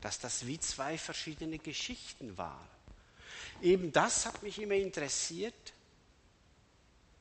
dass 0.00 0.20
das 0.20 0.46
wie 0.46 0.60
zwei 0.60 0.96
verschiedene 0.96 1.58
Geschichten 1.58 2.38
waren. 2.38 2.68
Eben 3.62 3.90
das 3.90 4.26
hat 4.26 4.44
mich 4.44 4.60
immer 4.60 4.76
interessiert, 4.76 5.72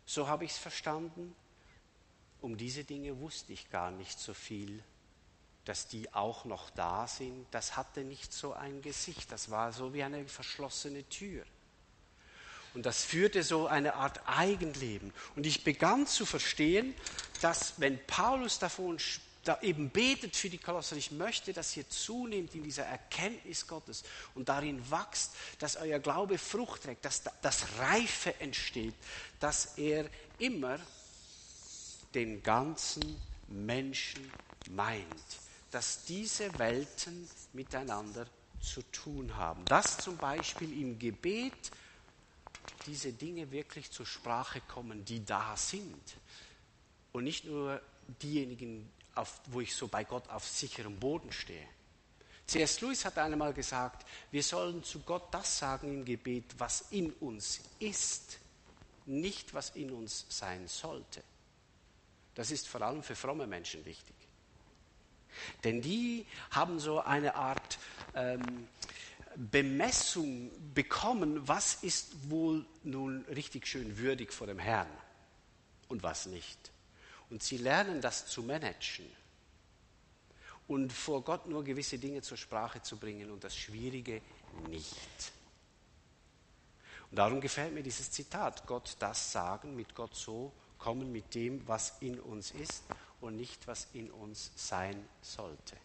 so 0.06 0.28
habe 0.28 0.46
ich 0.46 0.52
es 0.52 0.60
verstanden. 0.60 1.36
Um 2.40 2.56
diese 2.56 2.84
Dinge 2.84 3.20
wusste 3.20 3.54
ich 3.54 3.72
gar 3.72 3.90
nicht 3.90 4.20
so 4.20 4.36
viel 4.36 4.84
dass 5.65 5.88
die 5.88 6.12
auch 6.13 6.46
noch 6.46 6.70
da 6.72 7.08
sind, 7.08 7.46
das 7.51 7.77
hatte 7.77 8.03
nicht 8.03 8.34
so 8.34 8.53
ein 8.53 8.82
Gesicht, 8.82 9.32
das 9.32 9.51
war 9.51 9.72
so 9.74 9.94
wie 9.94 10.03
eine 10.03 10.27
verschlossene 10.27 11.08
Tür. 11.10 11.44
Und 12.74 12.86
das 12.86 13.03
führte 13.03 13.44
so 13.44 13.68
eine 13.68 13.96
Art 13.96 14.22
Eigenleben. 14.25 15.13
Und 15.36 15.46
ich 15.46 15.63
begann 15.63 16.08
zu 16.08 16.25
verstehen, 16.25 16.96
dass 17.41 17.74
wenn 17.77 18.03
Paulus 18.08 18.60
davon 18.60 18.98
da 19.44 19.60
eben 19.62 19.89
betet 19.89 20.36
für 20.36 20.50
die 20.50 20.58
Kolosser, 20.58 20.96
ich 20.96 21.12
möchte, 21.12 21.51
dass 21.51 21.75
ihr 21.75 21.89
zunehmt 21.89 22.53
in 22.56 22.63
dieser 22.63 22.86
Erkenntnis 22.86 23.68
Gottes 23.68 24.03
und 24.36 24.50
darin 24.50 24.89
wächst, 24.89 25.34
dass 25.60 25.75
euer 25.75 26.00
Glaube 26.00 26.38
Frucht 26.38 26.84
trägt, 26.84 27.03
dass 27.06 27.24
das 27.41 27.65
Reife 27.80 28.39
entsteht, 28.39 28.96
dass 29.39 29.77
er 29.77 30.06
immer 30.38 30.80
den 32.13 32.44
ganzen 32.44 33.20
Menschen 33.48 34.32
meint 34.70 35.40
dass 35.72 36.06
diese 36.06 36.58
Welten 36.60 37.28
miteinander 37.54 38.28
zu 38.60 38.82
tun 38.92 39.36
haben. 39.36 39.66
Dass 39.66 39.98
zum 39.98 40.18
Beispiel 40.18 40.80
im 40.82 41.00
Gebet 41.00 41.72
diese 42.86 43.13
Dinge 43.13 43.50
wirklich 43.51 43.90
zur 43.90 44.06
Sprache 44.06 44.62
kommen, 44.62 45.04
die 45.06 45.25
da 45.25 45.56
sind. 45.56 46.01
Und 47.12 47.24
nicht 47.24 47.46
nur 47.46 47.82
diejenigen, 48.22 48.90
auf, 49.16 49.42
wo 49.48 49.62
ich 49.62 49.75
so 49.75 49.88
bei 49.88 50.04
Gott 50.04 50.30
auf 50.30 50.48
sicherem 50.48 51.00
Boden 51.00 51.32
stehe. 51.32 51.68
C.S. 52.48 52.82
Lewis 52.82 53.06
hat 53.06 53.18
einmal 53.18 53.54
gesagt, 53.54 54.06
wir 54.32 54.44
sollen 54.44 54.84
zu 54.84 55.00
Gott 55.00 55.34
das 55.34 55.58
sagen 55.58 56.00
im 56.00 56.06
Gebet, 56.06 56.46
was 56.58 56.86
in 56.92 57.12
uns 57.13 57.62
ist, 57.80 58.40
nicht 59.06 59.54
was 59.54 59.72
in 59.72 59.92
uns 59.92 60.25
sein 60.30 60.68
sollte. 60.68 61.24
Das 62.36 62.51
ist 62.51 62.68
vor 62.68 62.82
allem 62.82 63.04
für 63.04 63.16
fromme 63.16 63.48
Menschen 63.48 63.84
wichtig. 63.86 64.21
Denn 65.64 65.82
die 65.82 66.26
haben 66.52 66.80
so 66.80 67.00
eine 67.02 67.36
Art 67.36 67.80
ähm, 68.16 68.68
Bemessung 69.36 70.52
bekommen, 70.74 71.48
was 71.48 71.76
ist 71.84 72.30
wohl 72.30 72.66
nun 72.84 73.26
richtig 73.26 73.68
schön 73.68 73.98
würdig 73.98 74.34
vor 74.34 74.48
dem 74.48 74.60
Herrn 74.60 74.90
und 75.88 76.04
was 76.04 76.26
nicht. 76.26 76.72
Und 77.30 77.42
sie 77.42 77.58
lernen 77.58 78.02
das 78.02 78.28
zu 78.28 78.44
managen 78.44 79.06
und 80.68 80.92
vor 80.92 81.24
Gott 81.24 81.48
nur 81.48 81.64
gewisse 81.64 81.98
Dinge 81.98 82.22
zur 82.22 82.38
Sprache 82.38 82.82
zu 82.82 82.98
bringen 82.98 83.32
und 83.32 83.44
das 83.44 83.56
Schwierige 83.56 84.22
nicht. 84.70 85.32
Und 87.10 87.18
darum 87.18 87.42
gefällt 87.42 87.74
mir 87.74 87.84
dieses 87.84 88.12
Zitat, 88.12 88.66
Gott 88.68 88.96
das 89.00 89.32
sagen, 89.32 89.76
mit 89.76 89.96
Gott 89.96 90.16
so 90.16 90.52
kommen, 90.78 91.12
mit 91.12 91.36
dem, 91.36 91.66
was 91.68 91.94
in 92.00 92.20
uns 92.20 92.52
ist 92.52 92.84
und 93.22 93.38
nicht, 93.38 93.68
was 93.68 93.88
in 93.94 94.12
uns 94.12 94.51
sein 94.56 95.08
sollte. 95.22 95.78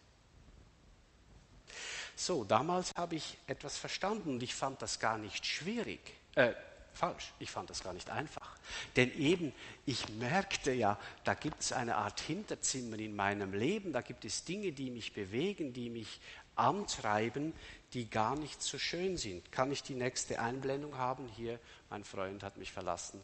So, 2.15 2.43
damals 2.43 2.93
habe 2.95 3.15
ich 3.15 3.37
etwas 3.45 3.77
verstanden 3.77 4.31
und 4.31 4.43
ich 4.43 4.55
fand 4.55 4.81
das 4.81 4.99
gar 4.99 5.17
nicht 5.17 5.45
schwierig. 5.45 5.99
Äh, 6.35 6.53
falsch, 6.93 7.31
ich 7.39 7.51
fand 7.51 7.69
das 7.69 7.83
gar 7.83 7.93
nicht 7.93 8.09
einfach. 8.09 8.57
Denn 8.95 9.15
eben, 9.17 9.53
ich 9.85 10.09
merkte 10.09 10.71
ja, 10.71 10.99
da 11.23 11.35
gibt 11.35 11.61
es 11.61 11.71
eine 11.71 11.95
Art 11.95 12.19
Hinterzimmer 12.19 12.97
in 12.97 13.15
meinem 13.15 13.53
Leben, 13.53 13.93
da 13.93 14.01
gibt 14.01 14.25
es 14.25 14.43
Dinge, 14.43 14.71
die 14.71 14.89
mich 14.89 15.13
bewegen, 15.13 15.73
die 15.73 15.89
mich 15.89 16.19
antreiben, 16.55 17.53
die 17.93 18.09
gar 18.09 18.35
nicht 18.35 18.61
so 18.61 18.79
schön 18.79 19.15
sind. 19.17 19.51
Kann 19.51 19.71
ich 19.71 19.83
die 19.83 19.93
nächste 19.93 20.39
Einblendung 20.39 20.97
haben? 20.97 21.27
Hier, 21.29 21.59
mein 21.89 22.03
Freund 22.03 22.43
hat 22.43 22.57
mich 22.57 22.71
verlassen. 22.71 23.23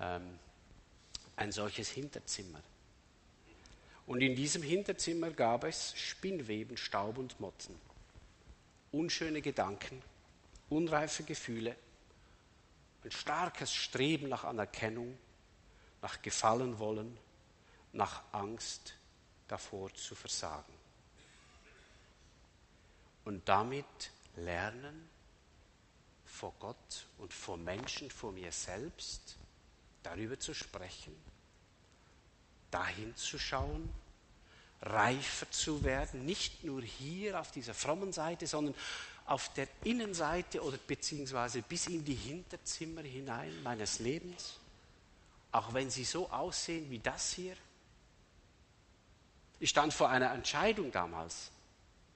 Ähm, 0.00 0.38
ein 1.36 1.52
solches 1.52 1.90
Hinterzimmer. 1.90 2.60
Und 4.10 4.22
in 4.22 4.34
diesem 4.34 4.64
Hinterzimmer 4.64 5.30
gab 5.30 5.62
es 5.62 5.96
Spinnweben, 5.96 6.76
Staub 6.76 7.16
und 7.16 7.38
Motten 7.38 7.76
unschöne 8.90 9.40
Gedanken, 9.40 10.02
unreife 10.68 11.22
Gefühle, 11.22 11.76
ein 13.04 13.12
starkes 13.12 13.72
Streben 13.72 14.28
nach 14.28 14.42
Anerkennung, 14.42 15.16
nach 16.02 16.20
Gefallen 16.22 16.80
wollen, 16.80 17.16
nach 17.92 18.24
Angst 18.32 18.96
davor 19.46 19.94
zu 19.94 20.16
versagen. 20.16 20.74
Und 23.24 23.48
damit 23.48 24.10
lernen 24.34 25.08
vor 26.24 26.52
Gott 26.58 27.06
und 27.18 27.32
vor 27.32 27.56
Menschen, 27.56 28.10
vor 28.10 28.32
mir 28.32 28.50
selbst, 28.50 29.36
darüber 30.02 30.36
zu 30.36 30.52
sprechen, 30.52 31.14
dahin 32.72 33.14
zu 33.14 33.38
schauen, 33.38 33.88
reifer 34.82 35.50
zu 35.50 35.84
werden, 35.84 36.24
nicht 36.24 36.64
nur 36.64 36.82
hier 36.82 37.38
auf 37.38 37.50
dieser 37.50 37.74
frommen 37.74 38.12
Seite, 38.12 38.46
sondern 38.46 38.74
auf 39.26 39.52
der 39.54 39.68
Innenseite 39.84 40.62
oder 40.62 40.78
beziehungsweise 40.78 41.62
bis 41.62 41.86
in 41.86 42.04
die 42.04 42.14
Hinterzimmer 42.14 43.02
hinein 43.02 43.62
meines 43.62 43.98
Lebens, 43.98 44.58
auch 45.52 45.74
wenn 45.74 45.90
sie 45.90 46.04
so 46.04 46.30
aussehen 46.30 46.90
wie 46.90 46.98
das 46.98 47.32
hier. 47.32 47.54
Ich 49.60 49.70
stand 49.70 49.92
vor 49.92 50.08
einer 50.08 50.32
Entscheidung 50.32 50.90
damals. 50.90 51.50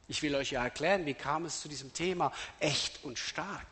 Ich 0.09 0.23
will 0.23 0.35
euch 0.35 0.53
ja 0.53 0.65
erklären, 0.65 1.07
wie 1.07 1.15
kam 1.15 1.45
es 1.45 1.61
zu 1.61 1.69
diesem 1.69 1.93
Thema 1.93 2.33
echt 2.59 3.05
und 3.05 3.19
stark. 3.19 3.69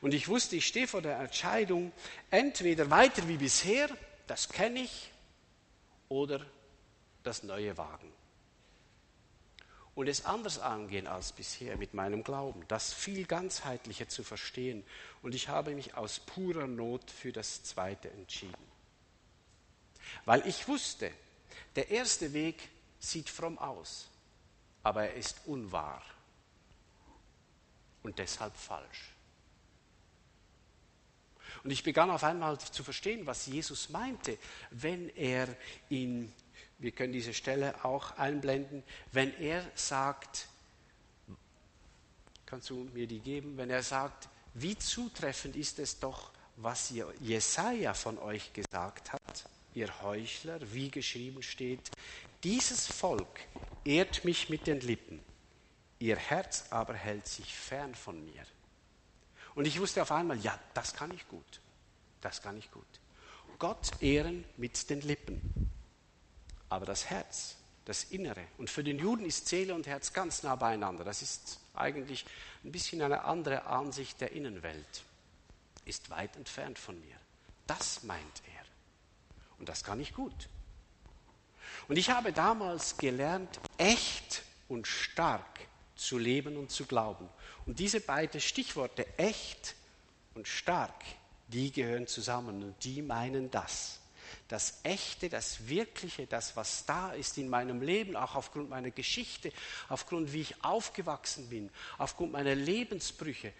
Und 0.00 0.12
ich 0.12 0.28
wusste, 0.28 0.56
ich 0.56 0.66
stehe 0.66 0.86
vor 0.86 1.02
der 1.02 1.18
Entscheidung, 1.18 1.92
entweder 2.30 2.90
weiter 2.90 3.26
wie 3.28 3.38
bisher, 3.38 3.88
das 4.26 4.48
kenne 4.48 4.80
ich, 4.80 5.10
oder 6.08 6.44
das 7.26 7.42
neue 7.42 7.76
wagen. 7.76 8.12
Und 9.94 10.08
es 10.08 10.26
anders 10.26 10.58
angehen 10.58 11.06
als 11.06 11.32
bisher 11.32 11.78
mit 11.78 11.94
meinem 11.94 12.22
Glauben, 12.22 12.64
das 12.68 12.92
viel 12.92 13.24
ganzheitlicher 13.24 14.08
zu 14.08 14.24
verstehen. 14.24 14.84
Und 15.22 15.34
ich 15.34 15.48
habe 15.48 15.74
mich 15.74 15.94
aus 15.94 16.20
purer 16.20 16.66
Not 16.66 17.10
für 17.10 17.32
das 17.32 17.64
zweite 17.64 18.10
entschieden. 18.10 18.54
Weil 20.26 20.46
ich 20.46 20.68
wusste, 20.68 21.10
der 21.76 21.88
erste 21.90 22.34
Weg 22.34 22.68
sieht 23.00 23.30
fromm 23.30 23.58
aus, 23.58 24.08
aber 24.82 25.04
er 25.04 25.14
ist 25.14 25.40
unwahr 25.46 26.02
und 28.02 28.18
deshalb 28.18 28.54
falsch. 28.56 29.12
Und 31.64 31.70
ich 31.70 31.82
begann 31.82 32.10
auf 32.10 32.22
einmal 32.22 32.58
zu 32.58 32.84
verstehen, 32.84 33.26
was 33.26 33.46
Jesus 33.46 33.88
meinte, 33.88 34.38
wenn 34.70 35.08
er 35.16 35.48
in 35.88 36.32
wir 36.78 36.92
können 36.92 37.12
diese 37.12 37.32
Stelle 37.32 37.84
auch 37.84 38.16
einblenden, 38.18 38.82
wenn 39.12 39.34
er 39.40 39.64
sagt, 39.74 40.48
kannst 42.44 42.70
du 42.70 42.88
mir 42.92 43.06
die 43.06 43.20
geben, 43.20 43.56
wenn 43.56 43.70
er 43.70 43.82
sagt, 43.82 44.28
wie 44.54 44.76
zutreffend 44.76 45.56
ist 45.56 45.78
es 45.78 45.98
doch, 45.98 46.30
was 46.56 46.92
Jesaja 47.20 47.92
von 47.94 48.18
euch 48.18 48.52
gesagt 48.52 49.12
hat, 49.12 49.48
ihr 49.74 50.02
Heuchler, 50.02 50.60
wie 50.72 50.90
geschrieben 50.90 51.42
steht, 51.42 51.90
dieses 52.42 52.86
Volk 52.86 53.40
ehrt 53.84 54.24
mich 54.24 54.48
mit 54.48 54.66
den 54.66 54.80
Lippen, 54.80 55.20
ihr 55.98 56.16
Herz 56.16 56.66
aber 56.70 56.94
hält 56.94 57.26
sich 57.26 57.54
fern 57.54 57.94
von 57.94 58.24
mir. 58.24 58.42
Und 59.54 59.66
ich 59.66 59.80
wusste 59.80 60.02
auf 60.02 60.12
einmal, 60.12 60.38
ja, 60.38 60.58
das 60.74 60.94
kann 60.94 61.10
ich 61.10 61.26
gut, 61.28 61.60
das 62.20 62.42
kann 62.42 62.56
ich 62.56 62.70
gut. 62.70 62.84
Gott 63.58 64.02
ehren 64.02 64.44
mit 64.58 64.90
den 64.90 65.00
Lippen 65.00 65.70
aber 66.76 66.84
das 66.84 67.08
Herz, 67.08 67.56
das 67.86 68.04
Innere. 68.04 68.42
Und 68.58 68.68
für 68.68 68.84
den 68.84 68.98
Juden 68.98 69.24
ist 69.24 69.48
Seele 69.48 69.74
und 69.74 69.86
Herz 69.86 70.12
ganz 70.12 70.42
nah 70.42 70.56
beieinander. 70.56 71.04
Das 71.04 71.22
ist 71.22 71.58
eigentlich 71.74 72.26
ein 72.64 72.70
bisschen 72.70 73.00
eine 73.00 73.24
andere 73.24 73.64
Ansicht 73.64 74.20
der 74.20 74.32
Innenwelt. 74.32 75.04
Ist 75.86 76.10
weit 76.10 76.36
entfernt 76.36 76.78
von 76.78 77.00
mir. 77.00 77.16
Das 77.66 78.02
meint 78.02 78.42
er. 78.54 78.64
Und 79.58 79.70
das 79.70 79.84
kann 79.84 79.98
ich 80.00 80.12
gut. 80.12 80.50
Und 81.88 81.96
ich 81.96 82.10
habe 82.10 82.30
damals 82.30 82.98
gelernt, 82.98 83.58
echt 83.78 84.42
und 84.68 84.86
stark 84.86 85.60
zu 85.94 86.18
leben 86.18 86.58
und 86.58 86.70
zu 86.70 86.84
glauben. 86.84 87.26
Und 87.64 87.78
diese 87.78 88.00
beiden 88.00 88.42
Stichworte, 88.42 89.06
echt 89.16 89.74
und 90.34 90.46
stark, 90.46 91.04
die 91.48 91.72
gehören 91.72 92.06
zusammen 92.06 92.62
und 92.62 92.84
die 92.84 93.00
meinen 93.00 93.50
das 93.50 94.00
das 94.48 94.80
Echte, 94.82 95.28
das 95.28 95.68
Wirkliche, 95.68 96.26
das, 96.26 96.56
was 96.56 96.86
da 96.86 97.12
ist 97.12 97.38
in 97.38 97.48
meinem 97.48 97.82
Leben, 97.82 98.16
auch 98.16 98.34
aufgrund 98.34 98.70
meiner 98.70 98.90
Geschichte, 98.90 99.52
aufgrund 99.88 100.32
wie 100.32 100.42
ich 100.42 100.64
aufgewachsen 100.64 101.48
bin, 101.48 101.70
aufgrund 101.98 102.32
meiner 102.32 102.54
Lebensbrüche, 102.54 103.52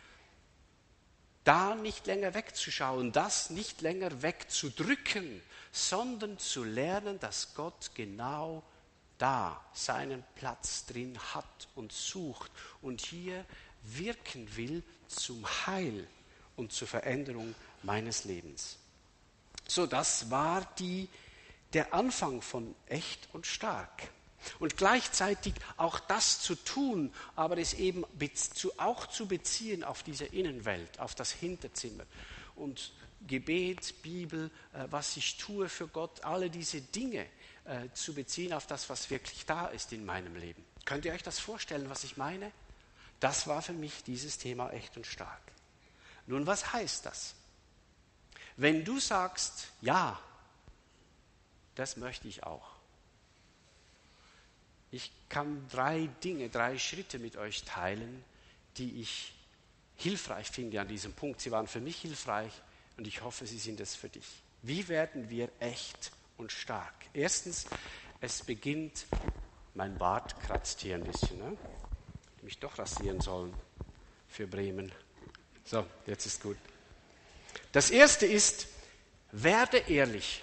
da 1.44 1.74
nicht 1.76 2.06
länger 2.06 2.34
wegzuschauen, 2.34 3.12
das 3.12 3.50
nicht 3.50 3.80
länger 3.80 4.22
wegzudrücken, 4.22 5.40
sondern 5.70 6.38
zu 6.38 6.64
lernen, 6.64 7.20
dass 7.20 7.54
Gott 7.54 7.92
genau 7.94 8.62
da 9.18 9.64
seinen 9.72 10.24
Platz 10.34 10.86
drin 10.86 11.18
hat 11.34 11.68
und 11.74 11.92
sucht 11.92 12.50
und 12.82 13.00
hier 13.00 13.44
wirken 13.82 14.56
will 14.56 14.82
zum 15.06 15.46
Heil 15.66 16.06
und 16.56 16.72
zur 16.72 16.88
Veränderung 16.88 17.54
meines 17.82 18.24
Lebens. 18.24 18.78
So, 19.68 19.86
das 19.86 20.30
war 20.30 20.66
die, 20.78 21.08
der 21.72 21.92
Anfang 21.92 22.42
von 22.42 22.74
echt 22.86 23.28
und 23.32 23.46
stark. 23.46 24.08
Und 24.60 24.76
gleichzeitig 24.76 25.54
auch 25.76 25.98
das 25.98 26.40
zu 26.40 26.54
tun, 26.54 27.12
aber 27.34 27.58
es 27.58 27.74
eben 27.74 28.04
auch 28.76 29.06
zu 29.06 29.26
beziehen 29.26 29.82
auf 29.82 30.02
diese 30.02 30.24
Innenwelt, 30.24 31.00
auf 31.00 31.14
das 31.14 31.32
Hinterzimmer. 31.32 32.04
Und 32.54 32.92
Gebet, 33.26 34.02
Bibel, 34.02 34.50
äh, 34.72 34.86
was 34.90 35.16
ich 35.16 35.36
tue 35.36 35.68
für 35.68 35.88
Gott, 35.88 36.24
alle 36.24 36.48
diese 36.48 36.80
Dinge 36.80 37.26
äh, 37.64 37.88
zu 37.92 38.14
beziehen 38.14 38.52
auf 38.52 38.66
das, 38.66 38.88
was 38.88 39.10
wirklich 39.10 39.44
da 39.46 39.66
ist 39.66 39.92
in 39.92 40.04
meinem 40.04 40.36
Leben. 40.36 40.64
Könnt 40.84 41.04
ihr 41.04 41.12
euch 41.12 41.22
das 41.24 41.40
vorstellen, 41.40 41.90
was 41.90 42.04
ich 42.04 42.16
meine? 42.16 42.52
Das 43.18 43.46
war 43.48 43.62
für 43.62 43.72
mich 43.72 44.04
dieses 44.04 44.38
Thema 44.38 44.70
echt 44.70 44.96
und 44.96 45.06
stark. 45.06 45.40
Nun, 46.26 46.46
was 46.46 46.72
heißt 46.72 47.06
das? 47.06 47.34
Wenn 48.56 48.84
du 48.84 48.98
sagst, 48.98 49.68
ja, 49.80 50.18
das 51.74 51.96
möchte 51.96 52.26
ich 52.28 52.42
auch, 52.44 52.76
ich 54.90 55.12
kann 55.28 55.68
drei 55.68 56.08
Dinge, 56.24 56.48
drei 56.48 56.78
Schritte 56.78 57.18
mit 57.18 57.36
euch 57.36 57.64
teilen, 57.64 58.24
die 58.78 59.00
ich 59.00 59.34
hilfreich 59.96 60.50
finde 60.50 60.80
an 60.80 60.88
diesem 60.88 61.12
Punkt. 61.12 61.40
Sie 61.40 61.50
waren 61.50 61.66
für 61.66 61.80
mich 61.80 62.00
hilfreich 62.00 62.52
und 62.96 63.06
ich 63.06 63.22
hoffe, 63.22 63.46
sie 63.46 63.58
sind 63.58 63.80
es 63.80 63.94
für 63.94 64.08
dich. 64.08 64.26
Wie 64.62 64.88
werden 64.88 65.28
wir 65.28 65.50
echt 65.60 66.12
und 66.38 66.52
stark? 66.52 66.94
Erstens, 67.12 67.66
es 68.20 68.42
beginnt, 68.42 69.06
mein 69.74 69.98
Bart 69.98 70.40
kratzt 70.40 70.80
hier 70.80 70.94
ein 70.94 71.04
bisschen, 71.04 71.38
ne? 71.38 71.56
Ich 72.38 72.42
mich 72.42 72.58
doch 72.58 72.78
rasieren 72.78 73.20
sollen 73.20 73.54
für 74.28 74.46
Bremen. 74.46 74.92
So, 75.64 75.84
jetzt 76.06 76.26
ist 76.26 76.42
gut. 76.42 76.56
Das 77.72 77.90
erste 77.90 78.26
ist, 78.26 78.66
werde 79.32 79.78
ehrlich. 79.78 80.42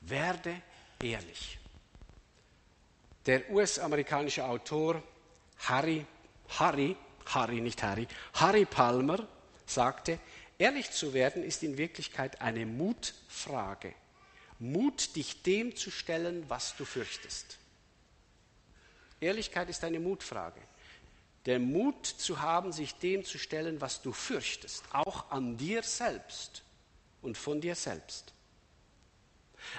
Werde 0.00 0.62
ehrlich. 1.02 1.58
Der 3.26 3.50
US-amerikanische 3.50 4.44
Autor 4.44 5.02
Harry, 5.58 6.04
Harry, 6.48 6.96
Harry, 7.26 7.60
nicht 7.60 7.82
Harry, 7.82 8.06
Harry 8.34 8.64
Palmer 8.64 9.26
sagte, 9.64 10.18
ehrlich 10.58 10.90
zu 10.90 11.14
werden 11.14 11.44
ist 11.44 11.62
in 11.62 11.78
Wirklichkeit 11.78 12.40
eine 12.40 12.66
Mutfrage. 12.66 13.94
Mut, 14.58 15.16
dich 15.16 15.42
dem 15.42 15.74
zu 15.76 15.90
stellen, 15.90 16.44
was 16.48 16.76
du 16.76 16.84
fürchtest. 16.84 17.58
Ehrlichkeit 19.20 19.68
ist 19.70 19.82
eine 19.84 20.00
Mutfrage. 20.00 20.60
Der 21.46 21.58
Mut 21.58 22.06
zu 22.06 22.40
haben, 22.40 22.72
sich 22.72 22.94
dem 22.96 23.24
zu 23.24 23.38
stellen, 23.38 23.80
was 23.80 24.02
du 24.02 24.12
fürchtest, 24.12 24.84
auch 24.92 25.30
an 25.30 25.56
dir 25.56 25.82
selbst 25.82 26.62
und 27.20 27.36
von 27.36 27.60
dir 27.60 27.74
selbst. 27.74 28.32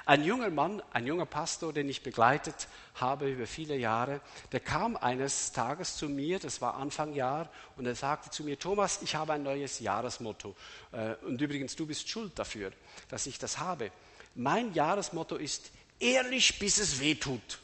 Ein 0.06 0.24
junger 0.24 0.50
Mann, 0.50 0.82
ein 0.92 1.06
junger 1.06 1.26
Pastor, 1.26 1.74
den 1.74 1.90
ich 1.90 2.04
begleitet 2.04 2.68
habe 2.96 3.30
über 3.30 3.48
viele 3.48 3.76
Jahre, 3.76 4.22
der 4.52 4.60
kam 4.60 4.96
eines 4.96 5.52
Tages 5.52 5.98
zu 5.98 6.10
mir, 6.10 6.40
das 6.40 6.62
war 6.62 6.76
Anfang 6.76 7.14
Jahr, 7.14 7.50
und 7.76 7.86
er 7.86 7.96
sagte 7.96 8.30
zu 8.30 8.44
mir, 8.44 8.58
Thomas, 8.58 9.02
ich 9.02 9.16
habe 9.16 9.34
ein 9.34 9.44
neues 9.44 9.80
Jahresmotto. 9.80 10.56
Äh, 10.92 11.16
und 11.26 11.42
übrigens, 11.42 11.76
du 11.76 11.86
bist 11.86 12.08
schuld 12.10 12.38
dafür, 12.38 12.72
dass 13.10 13.26
ich 13.26 13.40
das 13.40 13.58
habe. 13.58 13.92
Mein 14.36 14.74
Jahresmotto 14.74 15.36
ist, 15.36 15.72
ehrlich, 16.00 16.60
bis 16.60 16.78
es 16.78 17.00
weh 17.00 17.16
tut. 17.16 17.60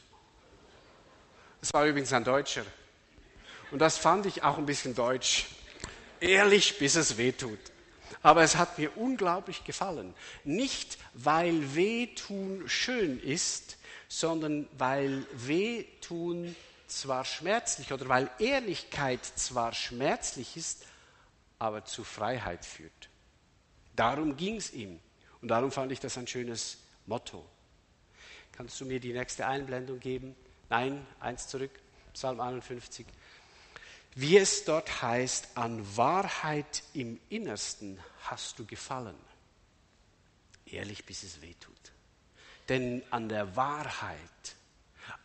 Das 1.60 1.72
war 1.74 1.84
übrigens 1.86 2.12
ein 2.12 2.24
Deutscher. 2.24 2.64
Und 3.70 3.78
das 3.78 3.96
fand 3.96 4.26
ich 4.26 4.42
auch 4.42 4.58
ein 4.58 4.66
bisschen 4.66 4.94
deutsch. 4.94 5.46
Ehrlich, 6.20 6.78
bis 6.78 6.96
es 6.96 7.16
weh 7.16 7.32
tut. 7.32 7.58
Aber 8.22 8.42
es 8.42 8.56
hat 8.56 8.78
mir 8.78 8.96
unglaublich 8.96 9.64
gefallen. 9.64 10.14
Nicht, 10.44 10.98
weil 11.14 11.74
Wehtun 11.74 12.68
schön 12.68 13.20
ist, 13.20 13.78
sondern 14.08 14.68
weil 14.76 15.24
Wehtun 15.32 16.54
zwar 16.88 17.24
schmerzlich 17.24 17.92
oder 17.92 18.08
weil 18.08 18.30
Ehrlichkeit 18.38 19.24
zwar 19.24 19.72
schmerzlich 19.72 20.56
ist, 20.56 20.84
aber 21.58 21.84
zu 21.84 22.04
Freiheit 22.04 22.64
führt. 22.64 23.08
Darum 23.94 24.36
ging 24.36 24.56
es 24.56 24.72
ihm. 24.72 24.98
Und 25.40 25.48
darum 25.48 25.70
fand 25.70 25.92
ich 25.92 26.00
das 26.00 26.18
ein 26.18 26.26
schönes 26.26 26.78
Motto. 27.06 27.44
Kannst 28.52 28.80
du 28.80 28.84
mir 28.84 29.00
die 29.00 29.12
nächste 29.12 29.46
Einblendung 29.46 30.00
geben? 30.00 30.34
Nein, 30.68 31.06
eins 31.20 31.48
zurück, 31.48 31.70
Psalm 32.12 32.40
51 32.40 33.06
wie 34.14 34.36
es 34.36 34.64
dort 34.64 35.02
heißt, 35.02 35.56
an 35.56 35.96
Wahrheit 35.96 36.82
im 36.94 37.20
Innersten 37.28 37.98
hast 38.22 38.58
du 38.58 38.66
gefallen. 38.66 39.16
Ehrlich, 40.66 41.04
bis 41.04 41.22
es 41.22 41.40
weh 41.40 41.54
tut. 41.54 41.74
Denn 42.68 43.02
an 43.10 43.28
der 43.28 43.56
Wahrheit, 43.56 44.18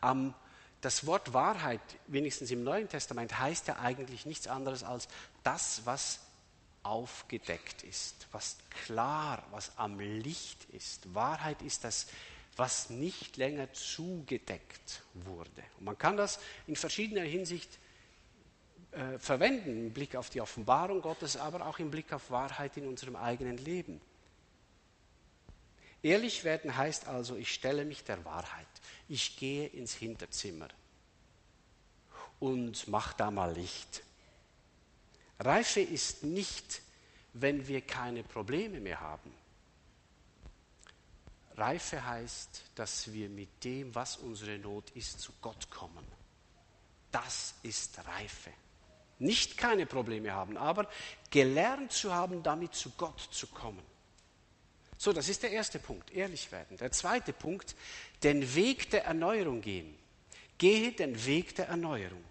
am, 0.02 0.34
das 0.82 1.06
Wort 1.06 1.34
Wahrheit, 1.34 1.82
wenigstens 2.08 2.52
im 2.52 2.64
Neuen 2.64 2.90
Testament, 2.90 3.38
heißt 3.40 3.68
ja 3.68 3.80
eigentlich 3.80 4.26
nichts 4.26 4.48
anderes 4.48 4.84
als 4.84 5.08
das, 5.44 5.82
was 5.86 6.20
aufgedeckt 6.84 7.84
ist, 7.84 8.28
was 8.32 8.58
klar, 8.86 9.44
was 9.52 9.78
am 9.78 10.00
Licht 10.00 10.66
ist. 10.66 11.14
Wahrheit 11.14 11.62
ist 11.64 11.84
das, 11.84 12.08
was 12.56 12.90
nicht 12.90 13.38
länger 13.38 13.74
zugedeckt 13.74 15.02
wurde. 15.14 15.64
Und 15.78 15.86
man 15.86 15.98
kann 15.98 16.16
das 16.16 16.40
in 16.68 16.76
verschiedener 16.76 17.24
Hinsicht 17.24 17.80
äh, 18.96 19.20
verwenden 19.20 19.88
im 19.88 19.92
Blick 19.92 20.16
auf 20.16 20.30
die 20.30 20.40
Offenbarung 20.40 21.02
Gottes, 21.02 21.36
aber 21.36 21.66
auch 21.68 21.80
im 21.80 21.92
Blick 21.92 22.14
auf 22.14 22.32
Wahrheit 22.32 22.78
in 22.78 22.88
unserem 22.88 23.18
eigenen 23.18 23.58
Leben. 23.58 24.00
Ehrlich 26.02 26.46
werden 26.46 26.78
heißt 26.78 27.08
also, 27.08 27.36
ich 27.36 27.54
stelle 27.54 27.84
mich 27.84 28.06
der 28.06 28.24
Wahrheit. 28.24 28.68
Ich 29.10 29.36
gehe 29.36 29.68
ins 29.68 29.94
Hinterzimmer 29.94 30.70
und 32.40 32.88
mache 32.88 33.16
da 33.18 33.32
mal 33.32 33.54
Licht. 33.54 34.02
Reife 35.40 35.82
ist 35.82 36.24
nicht, 36.24 36.82
wenn 37.34 37.68
wir 37.68 37.82
keine 37.82 38.24
Probleme 38.24 38.80
mehr 38.80 39.02
haben. 39.02 39.34
Reife 41.58 42.06
heißt, 42.06 42.64
dass 42.76 43.12
wir 43.12 43.28
mit 43.28 43.62
dem, 43.66 43.94
was 43.94 44.16
unsere 44.16 44.58
Not 44.58 44.92
ist, 44.92 45.20
zu 45.20 45.34
Gott 45.42 45.70
kommen. 45.70 46.06
Das 47.12 47.56
ist 47.62 47.98
Reife 48.08 48.52
nicht 49.20 49.58
keine 49.58 49.86
Probleme 49.86 50.32
haben, 50.34 50.58
aber 50.58 50.90
gelernt 51.30 51.92
zu 51.92 52.14
haben, 52.14 52.44
damit 52.44 52.76
zu 52.76 52.92
Gott 52.92 53.20
zu 53.32 53.48
kommen. 53.48 53.84
So, 54.98 55.14
das 55.14 55.30
ist 55.30 55.44
der 55.44 55.52
erste 55.52 55.80
Punkt, 55.80 56.12
ehrlich 56.12 56.52
werden. 56.52 56.78
Der 56.78 56.92
zweite 56.92 57.34
Punkt, 57.34 57.76
den 58.24 58.56
Weg 58.56 58.90
der 58.92 59.06
Erneuerung 59.06 59.62
gehen. 59.62 59.98
Gehe 60.58 60.92
den 60.92 61.26
Weg 61.26 61.56
der 61.56 61.68
Erneuerung. 61.68 62.24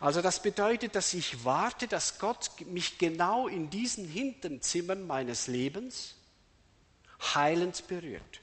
Also 0.00 0.22
das 0.22 0.42
bedeutet, 0.42 0.94
dass 0.94 1.14
ich 1.14 1.44
warte, 1.44 1.86
dass 1.86 2.18
Gott 2.18 2.50
mich 2.66 2.98
genau 2.98 3.46
in 3.48 3.70
diesen 3.70 4.08
Hinterzimmern 4.08 5.06
meines 5.06 5.46
Lebens 5.46 6.16
heilend 7.34 7.86
berührt. 7.86 8.40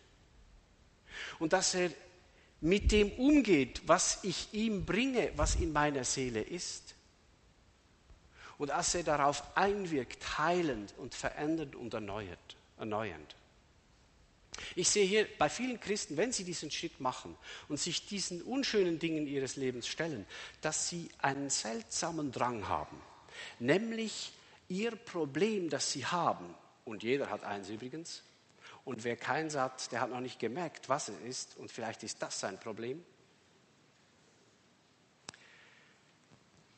Und 1.39 1.53
dass 1.53 1.73
er 1.73 1.89
mit 2.61 2.91
dem 2.91 3.11
umgeht, 3.11 3.81
was 3.87 4.19
ich 4.23 4.53
ihm 4.53 4.85
bringe, 4.85 5.31
was 5.35 5.55
in 5.55 5.73
meiner 5.73 6.03
Seele 6.03 6.41
ist 6.41 6.95
und 8.57 8.69
dass 8.69 8.95
er 8.95 9.03
darauf 9.03 9.43
einwirkt, 9.55 10.37
heilend 10.37 10.93
und 10.97 11.13
verändernd 11.13 11.75
und 11.75 11.93
erneuert, 11.93 12.57
erneuernd. 12.77 13.35
Ich 14.75 14.89
sehe 14.89 15.05
hier 15.05 15.27
bei 15.37 15.49
vielen 15.49 15.79
Christen, 15.79 16.17
wenn 16.17 16.31
sie 16.31 16.43
diesen 16.43 16.71
Schritt 16.71 16.99
machen 16.99 17.37
und 17.69 17.79
sich 17.79 18.07
diesen 18.07 18.41
unschönen 18.41 18.97
Dingen 18.99 19.27
ihres 19.27 19.55
Lebens 19.55 19.87
stellen, 19.87 20.25
dass 20.61 20.89
sie 20.89 21.09
einen 21.19 21.49
seltsamen 21.49 22.31
Drang 22.31 22.67
haben, 22.67 22.99
nämlich 23.59 24.33
ihr 24.67 24.95
Problem, 24.95 25.69
das 25.69 25.91
sie 25.91 26.05
haben, 26.05 26.55
und 26.85 27.03
jeder 27.03 27.29
hat 27.29 27.43
eins 27.43 27.69
übrigens, 27.69 28.23
und 28.83 29.03
wer 29.03 29.17
keins 29.17 29.55
hat, 29.55 29.91
der 29.91 30.01
hat 30.01 30.09
noch 30.09 30.21
nicht 30.21 30.39
gemerkt, 30.39 30.89
was 30.89 31.09
es 31.09 31.19
ist, 31.21 31.57
und 31.57 31.71
vielleicht 31.71 32.03
ist 32.03 32.21
das 32.21 32.39
sein 32.39 32.59
Problem. 32.59 33.03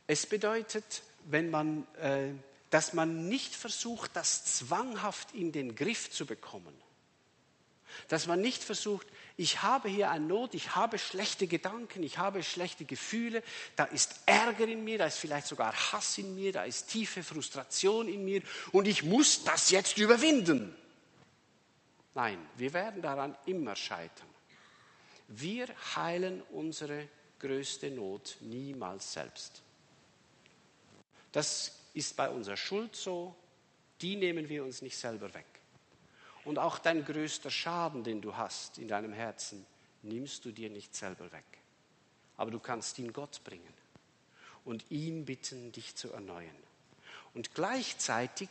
Es 0.07 0.25
bedeutet, 0.25 1.03
wenn 1.25 1.49
man, 1.49 1.87
äh, 1.97 2.33
dass 2.69 2.93
man 2.93 3.27
nicht 3.27 3.55
versucht, 3.55 4.15
das 4.15 4.45
zwanghaft 4.57 5.33
in 5.33 5.51
den 5.51 5.75
Griff 5.75 6.11
zu 6.11 6.25
bekommen. 6.25 6.73
Dass 8.07 8.27
man 8.27 8.39
nicht 8.41 8.63
versucht, 8.63 9.07
ich 9.35 9.61
habe 9.61 9.89
hier 9.89 10.11
eine 10.11 10.25
Not, 10.25 10.53
ich 10.53 10.75
habe 10.75 10.99
schlechte 10.99 11.47
Gedanken, 11.47 12.03
ich 12.03 12.17
habe 12.17 12.43
schlechte 12.43 12.85
Gefühle, 12.85 13.41
da 13.75 13.85
ist 13.85 14.21
Ärger 14.25 14.67
in 14.67 14.83
mir, 14.83 14.97
da 14.97 15.05
ist 15.05 15.17
vielleicht 15.17 15.47
sogar 15.47 15.73
Hass 15.73 16.17
in 16.17 16.35
mir, 16.35 16.51
da 16.51 16.63
ist 16.63 16.87
tiefe 16.89 17.23
Frustration 17.23 18.07
in 18.07 18.25
mir 18.25 18.41
und 18.71 18.87
ich 18.87 19.03
muss 19.03 19.43
das 19.43 19.69
jetzt 19.71 19.97
überwinden. 19.97 20.75
Nein, 22.15 22.37
wir 22.57 22.73
werden 22.73 23.01
daran 23.01 23.35
immer 23.45 23.75
scheitern. 23.75 24.27
Wir 25.29 25.67
heilen 25.95 26.41
unsere 26.51 27.07
größte 27.39 27.91
Not 27.91 28.37
niemals 28.41 29.13
selbst. 29.13 29.61
Das 31.31 31.75
ist 31.93 32.15
bei 32.15 32.29
unserer 32.29 32.57
Schuld 32.57 32.95
so, 32.95 33.35
die 34.01 34.15
nehmen 34.15 34.49
wir 34.49 34.63
uns 34.63 34.81
nicht 34.81 34.97
selber 34.97 35.33
weg. 35.33 35.45
Und 36.45 36.57
auch 36.57 36.79
dein 36.79 37.03
größter 37.03 37.51
Schaden, 37.51 38.03
den 38.03 38.21
du 38.21 38.35
hast 38.35 38.77
in 38.77 38.87
deinem 38.87 39.13
Herzen, 39.13 39.65
nimmst 40.01 40.45
du 40.45 40.51
dir 40.51 40.69
nicht 40.69 40.95
selber 40.95 41.31
weg. 41.31 41.45
Aber 42.37 42.51
du 42.51 42.59
kannst 42.59 42.97
ihn 42.99 43.11
Gott 43.11 43.43
bringen 43.43 43.73
und 44.65 44.89
ihn 44.89 45.25
bitten, 45.25 45.71
dich 45.71 45.95
zu 45.95 46.11
erneuern. 46.11 46.55
Und 47.33 47.53
gleichzeitig 47.53 48.49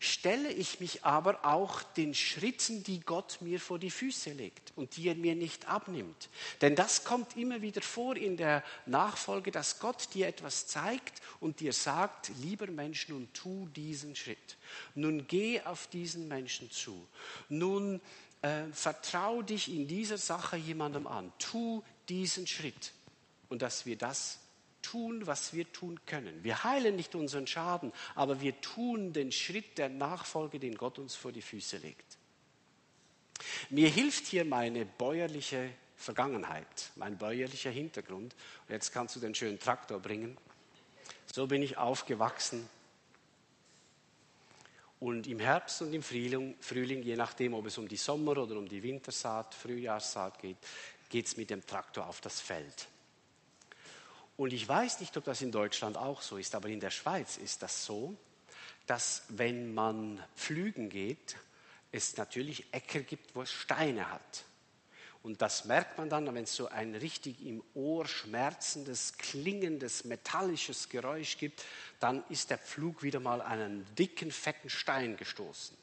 stelle 0.00 0.50
ich 0.50 0.80
mich 0.80 1.04
aber 1.04 1.44
auch 1.44 1.82
den 1.82 2.14
Schritten, 2.14 2.82
die 2.82 3.00
Gott 3.00 3.38
mir 3.40 3.60
vor 3.60 3.78
die 3.78 3.90
Füße 3.90 4.32
legt 4.32 4.72
und 4.74 4.96
die 4.96 5.08
er 5.08 5.14
mir 5.14 5.34
nicht 5.34 5.68
abnimmt. 5.68 6.30
Denn 6.62 6.74
das 6.74 7.04
kommt 7.04 7.36
immer 7.36 7.60
wieder 7.60 7.82
vor 7.82 8.16
in 8.16 8.38
der 8.38 8.64
Nachfolge, 8.86 9.50
dass 9.52 9.78
Gott 9.78 10.08
dir 10.14 10.26
etwas 10.26 10.66
zeigt 10.66 11.20
und 11.38 11.60
dir 11.60 11.74
sagt, 11.74 12.32
lieber 12.40 12.66
Mensch, 12.66 13.08
nun 13.10 13.28
tu 13.34 13.68
diesen 13.76 14.16
Schritt. 14.16 14.56
Nun 14.94 15.26
geh 15.28 15.60
auf 15.60 15.86
diesen 15.86 16.28
Menschen 16.28 16.70
zu. 16.70 17.06
Nun 17.50 18.00
äh, 18.40 18.64
vertrau 18.72 19.42
dich 19.42 19.68
in 19.68 19.86
dieser 19.86 20.18
Sache 20.18 20.56
jemandem 20.56 21.06
an. 21.06 21.30
Tu 21.38 21.82
diesen 22.08 22.46
Schritt 22.46 22.92
und 23.50 23.60
dass 23.60 23.84
wir 23.84 23.96
das 23.96 24.39
tun, 24.82 25.26
was 25.26 25.52
wir 25.52 25.70
tun 25.72 26.00
können. 26.06 26.42
Wir 26.42 26.64
heilen 26.64 26.96
nicht 26.96 27.14
unseren 27.14 27.46
Schaden, 27.46 27.92
aber 28.14 28.40
wir 28.40 28.60
tun 28.60 29.12
den 29.12 29.32
Schritt 29.32 29.78
der 29.78 29.88
Nachfolge, 29.88 30.58
den 30.58 30.76
Gott 30.76 30.98
uns 30.98 31.14
vor 31.14 31.32
die 31.32 31.42
Füße 31.42 31.78
legt. 31.78 32.18
Mir 33.70 33.88
hilft 33.88 34.26
hier 34.26 34.44
meine 34.44 34.84
bäuerliche 34.84 35.70
Vergangenheit, 35.96 36.90
mein 36.96 37.18
bäuerlicher 37.18 37.70
Hintergrund. 37.70 38.34
Und 38.66 38.72
jetzt 38.72 38.92
kannst 38.92 39.16
du 39.16 39.20
den 39.20 39.34
schönen 39.34 39.58
Traktor 39.58 40.00
bringen. 40.00 40.36
So 41.32 41.46
bin 41.46 41.62
ich 41.62 41.76
aufgewachsen. 41.76 42.68
Und 44.98 45.26
im 45.26 45.38
Herbst 45.38 45.80
und 45.82 45.94
im 45.94 46.02
Frühling, 46.02 46.56
Frühling, 46.60 47.02
je 47.02 47.16
nachdem, 47.16 47.54
ob 47.54 47.66
es 47.66 47.78
um 47.78 47.88
die 47.88 47.96
Sommer- 47.96 48.36
oder 48.36 48.58
um 48.58 48.68
die 48.68 48.82
Wintersaat, 48.82 49.54
Frühjahrssaat 49.54 50.38
geht, 50.38 50.58
geht 51.08 51.26
es 51.26 51.36
mit 51.36 51.50
dem 51.50 51.66
Traktor 51.66 52.06
auf 52.06 52.20
das 52.20 52.40
Feld. 52.40 52.88
Und 54.40 54.54
ich 54.54 54.66
weiß 54.66 55.00
nicht, 55.00 55.14
ob 55.18 55.24
das 55.24 55.42
in 55.42 55.52
Deutschland 55.52 55.98
auch 55.98 56.22
so 56.22 56.38
ist, 56.38 56.54
aber 56.54 56.70
in 56.70 56.80
der 56.80 56.88
Schweiz 56.88 57.36
ist 57.36 57.62
das 57.62 57.84
so, 57.84 58.16
dass 58.86 59.24
wenn 59.28 59.74
man 59.74 60.18
pflügen 60.34 60.88
geht, 60.88 61.36
es 61.92 62.16
natürlich 62.16 62.72
Äcker 62.72 63.00
gibt, 63.00 63.34
wo 63.34 63.42
es 63.42 63.52
Steine 63.52 64.10
hat. 64.10 64.44
Und 65.22 65.42
das 65.42 65.66
merkt 65.66 65.98
man 65.98 66.08
dann, 66.08 66.34
wenn 66.34 66.44
es 66.44 66.56
so 66.56 66.68
ein 66.68 66.94
richtig 66.94 67.44
im 67.44 67.62
Ohr 67.74 68.08
schmerzendes, 68.08 69.18
klingendes, 69.18 70.04
metallisches 70.06 70.88
Geräusch 70.88 71.36
gibt, 71.36 71.62
dann 71.98 72.24
ist 72.30 72.48
der 72.48 72.56
Pflug 72.56 73.02
wieder 73.02 73.20
mal 73.20 73.42
einen 73.42 73.84
dicken, 73.94 74.30
fetten 74.30 74.70
Stein 74.70 75.18
gestoßen. 75.18 75.76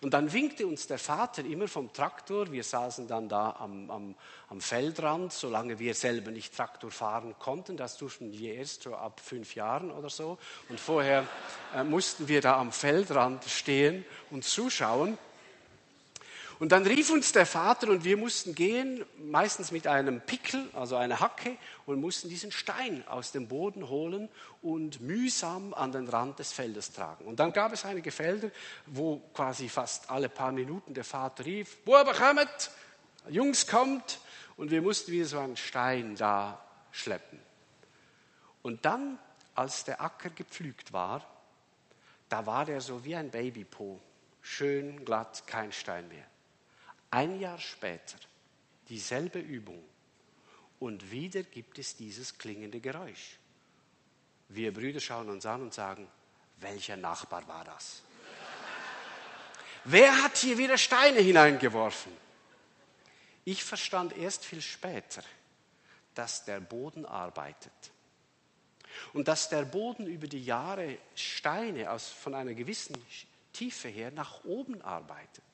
Und 0.00 0.14
dann 0.14 0.32
winkte 0.32 0.66
uns 0.66 0.86
der 0.86 0.98
Vater 0.98 1.44
immer 1.44 1.68
vom 1.68 1.92
Traktor. 1.92 2.50
Wir 2.52 2.64
saßen 2.64 3.06
dann 3.06 3.28
da 3.28 3.56
am, 3.58 3.90
am, 3.90 4.14
am 4.48 4.60
Feldrand, 4.60 5.32
solange 5.32 5.78
wir 5.78 5.94
selber 5.94 6.30
nicht 6.30 6.56
Traktor 6.56 6.90
fahren 6.90 7.34
konnten. 7.38 7.76
Das 7.76 7.96
durften 7.96 8.32
wir 8.32 8.54
erst 8.54 8.82
so 8.82 8.94
ab 8.94 9.20
fünf 9.20 9.54
Jahren 9.54 9.90
oder 9.90 10.10
so. 10.10 10.38
Und 10.68 10.80
vorher 10.80 11.26
äh, 11.74 11.84
mussten 11.84 12.28
wir 12.28 12.40
da 12.40 12.58
am 12.58 12.72
Feldrand 12.72 13.44
stehen 13.44 14.04
und 14.30 14.44
zuschauen. 14.44 15.18
Und 16.62 16.70
dann 16.70 16.86
rief 16.86 17.10
uns 17.10 17.32
der 17.32 17.44
Vater 17.44 17.88
und 17.88 18.04
wir 18.04 18.16
mussten 18.16 18.54
gehen, 18.54 19.04
meistens 19.18 19.72
mit 19.72 19.88
einem 19.88 20.20
Pickel, 20.20 20.70
also 20.74 20.94
einer 20.94 21.18
Hacke, 21.18 21.56
und 21.86 22.00
mussten 22.00 22.28
diesen 22.28 22.52
Stein 22.52 23.02
aus 23.08 23.32
dem 23.32 23.48
Boden 23.48 23.88
holen 23.88 24.28
und 24.62 25.00
mühsam 25.00 25.74
an 25.74 25.90
den 25.90 26.06
Rand 26.06 26.38
des 26.38 26.52
Feldes 26.52 26.92
tragen. 26.92 27.24
Und 27.24 27.40
dann 27.40 27.52
gab 27.52 27.72
es 27.72 27.84
einige 27.84 28.12
Felder, 28.12 28.48
wo 28.86 29.16
quasi 29.34 29.68
fast 29.68 30.08
alle 30.08 30.28
paar 30.28 30.52
Minuten 30.52 30.94
der 30.94 31.02
Vater 31.02 31.44
rief, 31.46 31.78
Buben 31.78 32.14
kommt, 32.14 32.70
Jungs 33.28 33.66
kommt, 33.66 34.20
und 34.56 34.70
wir 34.70 34.82
mussten 34.82 35.10
wieder 35.10 35.26
so 35.26 35.40
einen 35.40 35.56
Stein 35.56 36.14
da 36.14 36.64
schleppen. 36.92 37.40
Und 38.62 38.84
dann, 38.84 39.18
als 39.56 39.82
der 39.82 40.00
Acker 40.00 40.30
gepflügt 40.30 40.92
war, 40.92 41.26
da 42.28 42.46
war 42.46 42.64
der 42.64 42.80
so 42.80 43.04
wie 43.04 43.16
ein 43.16 43.32
Babypo, 43.32 43.98
schön 44.42 45.04
glatt, 45.04 45.42
kein 45.48 45.72
Stein 45.72 46.06
mehr. 46.06 46.26
Ein 47.12 47.38
Jahr 47.38 47.58
später 47.58 48.16
dieselbe 48.88 49.38
Übung 49.38 49.84
und 50.80 51.10
wieder 51.10 51.42
gibt 51.42 51.78
es 51.78 51.94
dieses 51.94 52.38
klingende 52.38 52.80
Geräusch. 52.80 53.38
Wir 54.48 54.72
Brüder 54.72 54.98
schauen 54.98 55.28
uns 55.28 55.44
an 55.44 55.60
und 55.60 55.74
sagen, 55.74 56.08
welcher 56.56 56.96
Nachbar 56.96 57.46
war 57.46 57.64
das? 57.64 58.02
Wer 59.84 60.22
hat 60.22 60.38
hier 60.38 60.56
wieder 60.56 60.78
Steine 60.78 61.20
hineingeworfen? 61.20 62.12
Ich 63.44 63.62
verstand 63.62 64.16
erst 64.16 64.46
viel 64.46 64.62
später, 64.62 65.22
dass 66.14 66.46
der 66.46 66.60
Boden 66.60 67.04
arbeitet. 67.04 67.72
Und 69.12 69.28
dass 69.28 69.50
der 69.50 69.66
Boden 69.66 70.06
über 70.06 70.28
die 70.28 70.44
Jahre 70.44 70.96
Steine 71.14 71.90
aus, 71.90 72.08
von 72.08 72.34
einer 72.34 72.54
gewissen 72.54 72.96
Tiefe 73.52 73.88
her 73.88 74.10
nach 74.12 74.44
oben 74.44 74.80
arbeitet. 74.80 75.44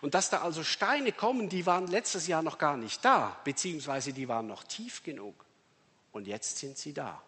Und 0.00 0.14
dass 0.14 0.30
da 0.30 0.42
also 0.42 0.62
Steine 0.62 1.12
kommen, 1.12 1.48
die 1.48 1.66
waren 1.66 1.86
letztes 1.86 2.26
Jahr 2.26 2.42
noch 2.42 2.58
gar 2.58 2.76
nicht 2.76 3.04
da, 3.04 3.40
beziehungsweise 3.44 4.12
die 4.12 4.28
waren 4.28 4.46
noch 4.46 4.64
tief 4.64 5.02
genug. 5.02 5.44
Und 6.12 6.26
jetzt 6.26 6.58
sind 6.58 6.76
sie 6.78 6.92
da. 6.92 7.22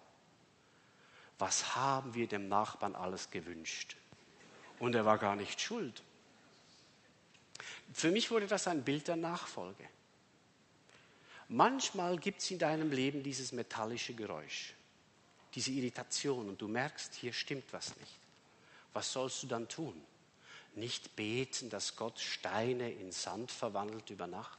Was 1.39 1.77
haben 1.77 2.15
wir 2.15 2.27
dem 2.27 2.49
Nachbarn 2.49 2.95
alles 2.95 3.31
gewünscht? 3.31 3.97
Und 4.79 4.95
er 4.95 5.05
war 5.05 5.19
gar 5.19 5.37
nicht 5.37 5.61
schuld. 5.61 6.03
Für 7.93 8.11
mich 8.11 8.31
wurde 8.31 8.47
das 8.47 8.69
ein 8.69 8.83
Bild 8.83 9.09
der 9.09 9.17
Nachfolge. 9.17 9.85
Manchmal 11.49 12.19
gibt 12.19 12.43
es 12.43 12.51
in 12.51 12.59
deinem 12.59 12.91
Leben 12.91 13.23
dieses 13.23 13.53
metallische 13.53 14.15
Geräusch, 14.15 14.75
diese 15.55 15.71
Irritation 15.71 16.49
und 16.49 16.61
du 16.61 16.69
merkst, 16.69 17.15
hier 17.15 17.33
stimmt 17.33 17.73
was 17.73 17.97
nicht. 17.97 18.19
Was 18.93 19.13
sollst 19.13 19.43
du 19.43 19.47
dann 19.47 19.67
tun? 19.69 19.99
Nicht 20.75 21.17
beten, 21.17 21.71
dass 21.71 21.97
Gott 21.97 22.19
Steine 22.21 22.91
in 22.91 23.13
Sand 23.13 23.51
verwandelt 23.51 24.11
über 24.11 24.27
Nacht, 24.27 24.59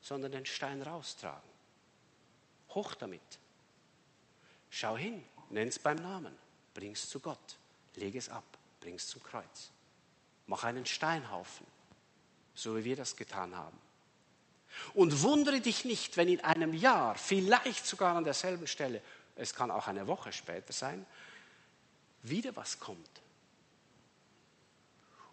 sondern 0.00 0.32
den 0.32 0.46
Stein 0.46 0.82
raustragen. 0.82 1.50
Hoch 2.70 2.94
damit. 2.94 3.20
Schau 4.70 4.96
hin, 4.96 5.24
nenn 5.50 5.68
es 5.68 5.78
beim 5.78 5.96
Namen, 5.96 6.36
bring 6.74 6.92
es 6.92 7.08
zu 7.08 7.20
Gott, 7.20 7.56
leg 7.94 8.14
es 8.14 8.28
ab, 8.28 8.44
bring 8.80 8.94
es 8.94 9.06
zum 9.06 9.22
Kreuz. 9.22 9.70
Mach 10.46 10.64
einen 10.64 10.84
Steinhaufen, 10.84 11.66
so 12.54 12.76
wie 12.76 12.84
wir 12.84 12.96
das 12.96 13.16
getan 13.16 13.56
haben. 13.56 13.78
Und 14.92 15.22
wundere 15.22 15.60
dich 15.60 15.84
nicht, 15.84 16.16
wenn 16.16 16.28
in 16.28 16.40
einem 16.40 16.74
Jahr, 16.74 17.14
vielleicht 17.14 17.86
sogar 17.86 18.16
an 18.16 18.24
derselben 18.24 18.66
Stelle, 18.66 19.00
es 19.36 19.54
kann 19.54 19.70
auch 19.70 19.86
eine 19.86 20.06
Woche 20.06 20.32
später 20.32 20.72
sein, 20.72 21.06
wieder 22.22 22.54
was 22.56 22.80
kommt 22.80 23.23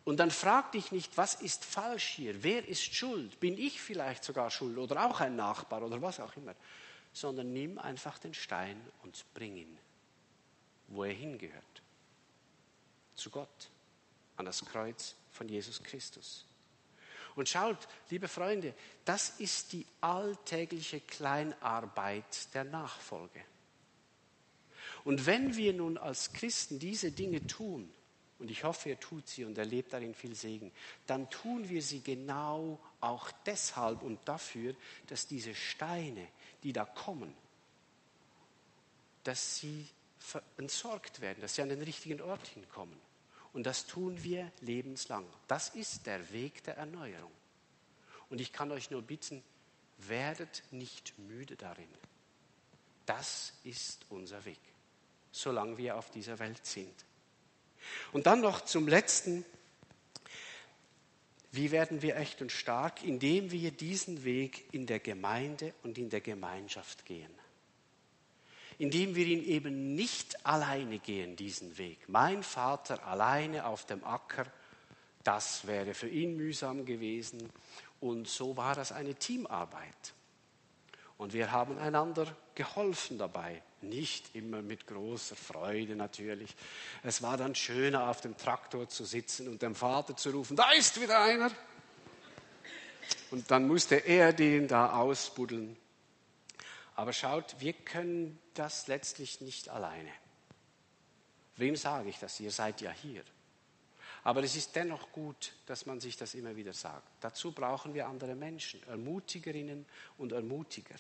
und 0.04 0.18
dann 0.18 0.32
frag 0.32 0.72
dich 0.72 0.92
nicht, 0.92 1.16
was 1.18 1.36
ist 1.36 1.64
falsch 1.64 2.08
hier, 2.16 2.44
wer 2.44 2.68
ist 2.68 2.96
schuld, 2.96 3.40
bin 3.40 3.58
ich 3.58 3.80
vielleicht 3.80 4.24
sogar 4.24 4.50
schuld 4.50 4.78
oder 4.78 5.06
auch 5.06 5.20
ein 5.20 5.36
Nachbar 5.36 5.84
oder 5.84 6.02
was 6.02 6.20
auch 6.20 6.36
immer, 6.36 6.56
sondern 7.14 7.54
nimm 7.54 7.78
einfach 7.78 8.18
den 8.18 8.34
Stein 8.34 8.82
und 9.04 9.24
bring 9.34 9.58
ihn, 9.58 9.78
wo 10.88 11.04
er 11.04 11.14
hingehört, 11.14 11.82
zu 13.16 13.30
Gott, 13.30 13.70
an 14.38 14.46
das 14.46 14.66
Kreuz 14.66 15.16
von 15.32 15.48
Jesus 15.48 15.84
Christus. 15.84 16.46
Und 17.36 17.48
schaut, 17.48 17.88
liebe 18.10 18.28
Freunde, 18.28 18.74
das 19.06 19.40
ist 19.40 19.72
die 19.72 19.86
alltägliche 20.02 21.00
Kleinarbeit 21.00 22.54
der 22.54 22.64
Nachfolge. 22.64 23.46
Und 25.04 25.26
wenn 25.26 25.56
wir 25.56 25.74
nun 25.74 25.98
als 25.98 26.34
Christen 26.34 26.80
diese 26.80 27.12
Dinge 27.12 27.46
tun, 27.48 27.92
und 28.42 28.50
ich 28.50 28.64
hoffe, 28.64 28.90
er 28.90 29.00
tut 29.00 29.28
sie 29.28 29.46
und 29.46 29.56
erlebt 29.60 29.94
darin 29.94 30.16
viel 30.16 30.34
Segen, 30.34 30.72
dann 31.06 31.30
tun 31.30 31.70
wir 31.70 31.84
sie 31.84 32.02
genau 32.02 32.80
auch 33.00 33.30
deshalb 33.46 34.02
und 34.02 34.20
dafür, 34.28 34.74
dass 35.06 35.28
diese 35.28 35.54
Steine, 35.54 36.28
die 36.64 36.74
da 36.74 36.86
kommen, 36.86 37.32
dass 39.24 39.58
sie 39.58 39.88
entsorgt 40.58 41.22
werden, 41.22 41.40
dass 41.42 41.54
sie 41.54 41.62
an 41.62 41.70
den 41.70 41.84
richtigen 41.84 42.20
Ort 42.20 42.48
hinkommen. 42.48 43.00
Und 43.54 43.68
das 43.68 43.86
tun 43.86 44.24
wir 44.24 44.52
lebenslang. 44.62 45.26
Das 45.48 45.70
ist 45.70 46.08
der 46.08 46.32
Weg 46.32 46.64
der 46.64 46.78
Erneuerung. 46.78 47.32
Und 48.32 48.42
ich 48.42 48.52
kann 48.52 48.72
euch 48.72 48.90
nur 48.90 49.04
bitten, 49.04 49.44
werdet 50.00 50.64
nicht 50.72 51.14
müde 51.20 51.56
darin. 51.58 51.90
Das 53.06 53.54
ist 53.64 54.04
unser 54.10 54.44
Weg, 54.46 54.62
solange 55.32 55.78
wir 55.78 55.96
auf 55.96 56.10
dieser 56.10 56.40
Welt 56.40 56.66
sind. 56.66 57.06
Und 58.12 58.28
dann 58.28 58.42
noch 58.42 58.62
zum 58.62 58.88
letzten, 58.88 59.46
wie 61.52 61.72
werden 61.72 62.02
wir 62.02 62.16
echt 62.16 62.42
und 62.42 62.52
stark? 62.52 63.04
Indem 63.04 63.52
wir 63.52 63.72
diesen 63.72 64.24
Weg 64.24 64.66
in 64.74 64.86
der 64.86 65.00
Gemeinde 65.00 65.74
und 65.84 65.98
in 65.98 66.10
der 66.10 66.22
Gemeinschaft 66.22 67.06
gehen. 67.06 67.32
Indem 68.78 69.16
wir 69.16 69.26
ihn 69.26 69.44
eben 69.44 69.94
nicht 69.94 70.46
alleine 70.46 71.00
gehen, 71.00 71.36
diesen 71.36 71.78
Weg. 71.78 72.08
Mein 72.08 72.42
Vater 72.42 73.06
alleine 73.06 73.66
auf 73.66 73.86
dem 73.86 74.04
Acker, 74.04 74.46
das 75.24 75.68
wäre 75.68 75.94
für 75.94 76.08
ihn 76.08 76.36
mühsam 76.36 76.86
gewesen. 76.86 77.50
Und 78.00 78.28
so 78.28 78.58
war 78.58 78.74
das 78.74 78.92
eine 78.92 79.14
Teamarbeit. 79.16 80.14
Und 81.18 81.34
wir 81.34 81.52
haben 81.52 81.78
einander 81.78 82.36
geholfen 82.56 83.18
dabei. 83.20 83.62
Nicht 83.82 84.36
immer 84.36 84.62
mit 84.62 84.86
großer 84.88 85.36
Freude 85.36 85.96
natürlich. 85.96 86.56
Es 87.04 87.22
war 87.22 87.38
dann 87.38 87.56
schöner, 87.56 88.10
auf 88.10 88.22
dem 88.22 88.38
Traktor 88.38 88.88
zu 88.88 89.06
sitzen 89.06 89.48
und 89.48 89.62
dem 89.62 89.76
Vater 89.76 90.16
zu 90.16 90.30
rufen, 90.32 90.56
da 90.56 90.72
ist 90.72 91.00
wieder 91.02 91.22
einer. 91.22 91.52
Und 93.32 93.50
dann 93.50 93.68
musste 93.68 93.96
er 93.96 94.34
den 94.34 94.68
da 94.68 94.94
ausbuddeln. 94.94 95.78
Aber 96.96 97.14
schaut, 97.14 97.56
wir 97.60 97.74
können 97.74 98.38
das 98.54 98.88
letztlich 98.88 99.42
nicht 99.42 99.70
alleine. 99.70 100.12
Wem 101.56 101.76
sage 101.76 102.10
ich 102.10 102.20
das? 102.20 102.40
Ihr 102.40 102.52
seid 102.52 102.82
ja 102.82 102.92
hier. 102.92 103.24
Aber 104.24 104.44
es 104.44 104.56
ist 104.56 104.76
dennoch 104.76 105.12
gut, 105.12 105.54
dass 105.66 105.86
man 105.86 106.00
sich 106.00 106.16
das 106.16 106.36
immer 106.36 106.56
wieder 106.56 106.74
sagt. 106.74 107.08
Dazu 107.22 107.52
brauchen 107.52 107.94
wir 107.94 108.08
andere 108.08 108.36
Menschen, 108.36 108.84
Ermutigerinnen 108.84 109.86
und 110.18 110.32
Ermutiger. 110.32 110.96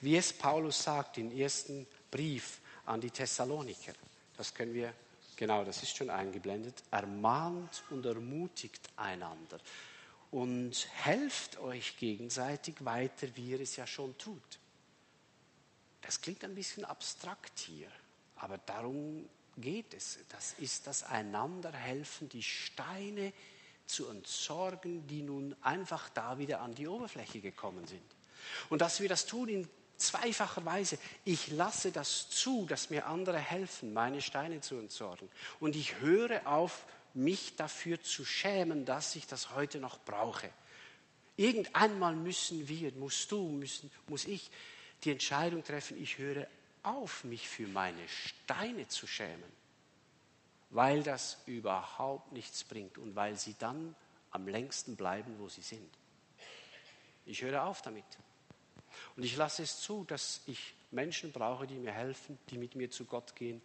Wie 0.00 0.16
es 0.16 0.32
Paulus 0.32 0.82
sagt 0.82 1.18
im 1.18 1.30
ersten 1.30 1.86
Brief 2.10 2.60
an 2.86 3.00
die 3.00 3.10
Thessaloniker, 3.10 3.92
das 4.36 4.54
können 4.54 4.74
wir, 4.74 4.92
genau, 5.36 5.64
das 5.64 5.82
ist 5.82 5.96
schon 5.96 6.10
eingeblendet, 6.10 6.82
ermahnt 6.90 7.82
und 7.90 8.06
ermutigt 8.06 8.88
einander 8.96 9.58
und 10.30 10.88
helft 10.92 11.58
euch 11.58 11.96
gegenseitig 11.96 12.84
weiter, 12.84 13.28
wie 13.34 13.50
ihr 13.50 13.60
es 13.60 13.76
ja 13.76 13.86
schon 13.86 14.16
tut. 14.18 14.58
Das 16.02 16.20
klingt 16.20 16.44
ein 16.44 16.54
bisschen 16.54 16.84
abstrakt 16.84 17.58
hier, 17.58 17.88
aber 18.36 18.58
darum 18.58 19.28
geht 19.56 19.94
es. 19.94 20.18
Das 20.28 20.54
ist 20.54 20.86
das 20.86 21.02
Einanderhelfen, 21.02 22.28
die 22.28 22.42
Steine 22.42 23.32
zu 23.86 24.08
entsorgen, 24.08 25.06
die 25.06 25.22
nun 25.22 25.56
einfach 25.62 26.08
da 26.10 26.38
wieder 26.38 26.60
an 26.60 26.74
die 26.74 26.86
Oberfläche 26.86 27.40
gekommen 27.40 27.86
sind. 27.86 28.02
Und 28.68 28.80
dass 28.80 29.00
wir 29.00 29.08
das 29.08 29.26
tun 29.26 29.48
in 29.48 29.68
zweifacher 29.98 30.64
Weise. 30.64 30.98
Ich 31.24 31.48
lasse 31.48 31.92
das 31.92 32.30
zu, 32.30 32.66
dass 32.66 32.90
mir 32.90 33.06
andere 33.06 33.38
helfen, 33.38 33.92
meine 33.92 34.22
Steine 34.22 34.60
zu 34.60 34.76
entsorgen. 34.76 35.28
Und 35.60 35.76
ich 35.76 36.00
höre 36.00 36.46
auf, 36.46 36.86
mich 37.14 37.56
dafür 37.56 38.00
zu 38.00 38.24
schämen, 38.24 38.84
dass 38.84 39.16
ich 39.16 39.26
das 39.26 39.54
heute 39.54 39.80
noch 39.80 39.98
brauche. 40.00 40.50
Irgendeinmal 41.36 42.14
müssen 42.14 42.68
wir, 42.68 42.92
musst 42.92 43.30
du, 43.32 43.48
müssen, 43.48 43.90
muss 44.06 44.24
ich 44.24 44.50
die 45.04 45.12
Entscheidung 45.12 45.62
treffen, 45.64 46.00
ich 46.00 46.18
höre 46.18 46.46
auf, 46.82 47.24
mich 47.24 47.48
für 47.48 47.66
meine 47.66 48.08
Steine 48.08 48.88
zu 48.88 49.06
schämen, 49.06 49.52
weil 50.70 51.02
das 51.02 51.38
überhaupt 51.46 52.32
nichts 52.32 52.64
bringt 52.64 52.98
und 52.98 53.14
weil 53.14 53.36
sie 53.36 53.54
dann 53.58 53.94
am 54.30 54.48
längsten 54.48 54.96
bleiben, 54.96 55.36
wo 55.38 55.48
sie 55.48 55.62
sind. 55.62 55.90
Ich 57.24 57.42
höre 57.42 57.64
auf 57.64 57.82
damit. 57.82 58.04
Und 59.16 59.24
ich 59.24 59.36
lasse 59.36 59.62
es 59.62 59.80
zu, 59.80 60.04
dass 60.04 60.40
ich 60.46 60.74
Menschen 60.90 61.32
brauche, 61.32 61.66
die 61.66 61.74
mir 61.74 61.92
helfen, 61.92 62.38
die 62.50 62.58
mit 62.58 62.74
mir 62.74 62.90
zu 62.90 63.04
Gott 63.04 63.34
gehen, 63.36 63.60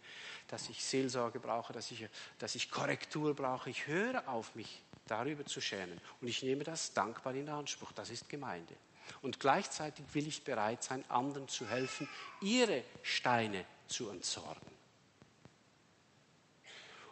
dass 0.48 0.68
ich 0.68 0.84
Seelsorge 0.84 1.40
brauche, 1.40 1.72
dass 1.72 1.90
ich, 1.90 2.06
dass 2.38 2.54
ich 2.54 2.70
Korrektur 2.70 3.34
brauche. 3.34 3.70
Ich 3.70 3.86
höre 3.86 4.28
auf, 4.28 4.54
mich 4.54 4.82
darüber 5.06 5.44
zu 5.44 5.60
schämen. 5.60 6.00
Und 6.20 6.28
ich 6.28 6.42
nehme 6.42 6.64
das 6.64 6.92
dankbar 6.92 7.34
in 7.34 7.48
Anspruch. 7.48 7.92
Das 7.92 8.10
ist 8.10 8.28
Gemeinde. 8.28 8.74
Und 9.22 9.40
gleichzeitig 9.40 10.04
will 10.12 10.26
ich 10.26 10.44
bereit 10.44 10.82
sein, 10.82 11.04
anderen 11.10 11.48
zu 11.48 11.66
helfen, 11.68 12.08
ihre 12.40 12.82
Steine 13.02 13.64
zu 13.86 14.08
entsorgen. 14.08 14.74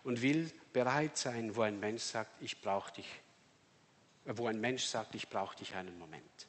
Und 0.04 0.20
will 0.20 0.50
bereit 0.72 1.16
sein, 1.16 1.54
wo 1.54 1.62
ein 1.62 1.78
Mensch 1.78 2.02
sagt, 2.02 2.42
ich 2.42 2.60
brauche 2.60 2.92
dich, 2.92 3.06
wo 4.24 4.46
ein 4.46 4.60
Mensch 4.60 4.84
sagt, 4.84 5.14
ich 5.14 5.28
brauche 5.28 5.56
dich 5.56 5.74
einen 5.74 5.98
Moment. 5.98 6.46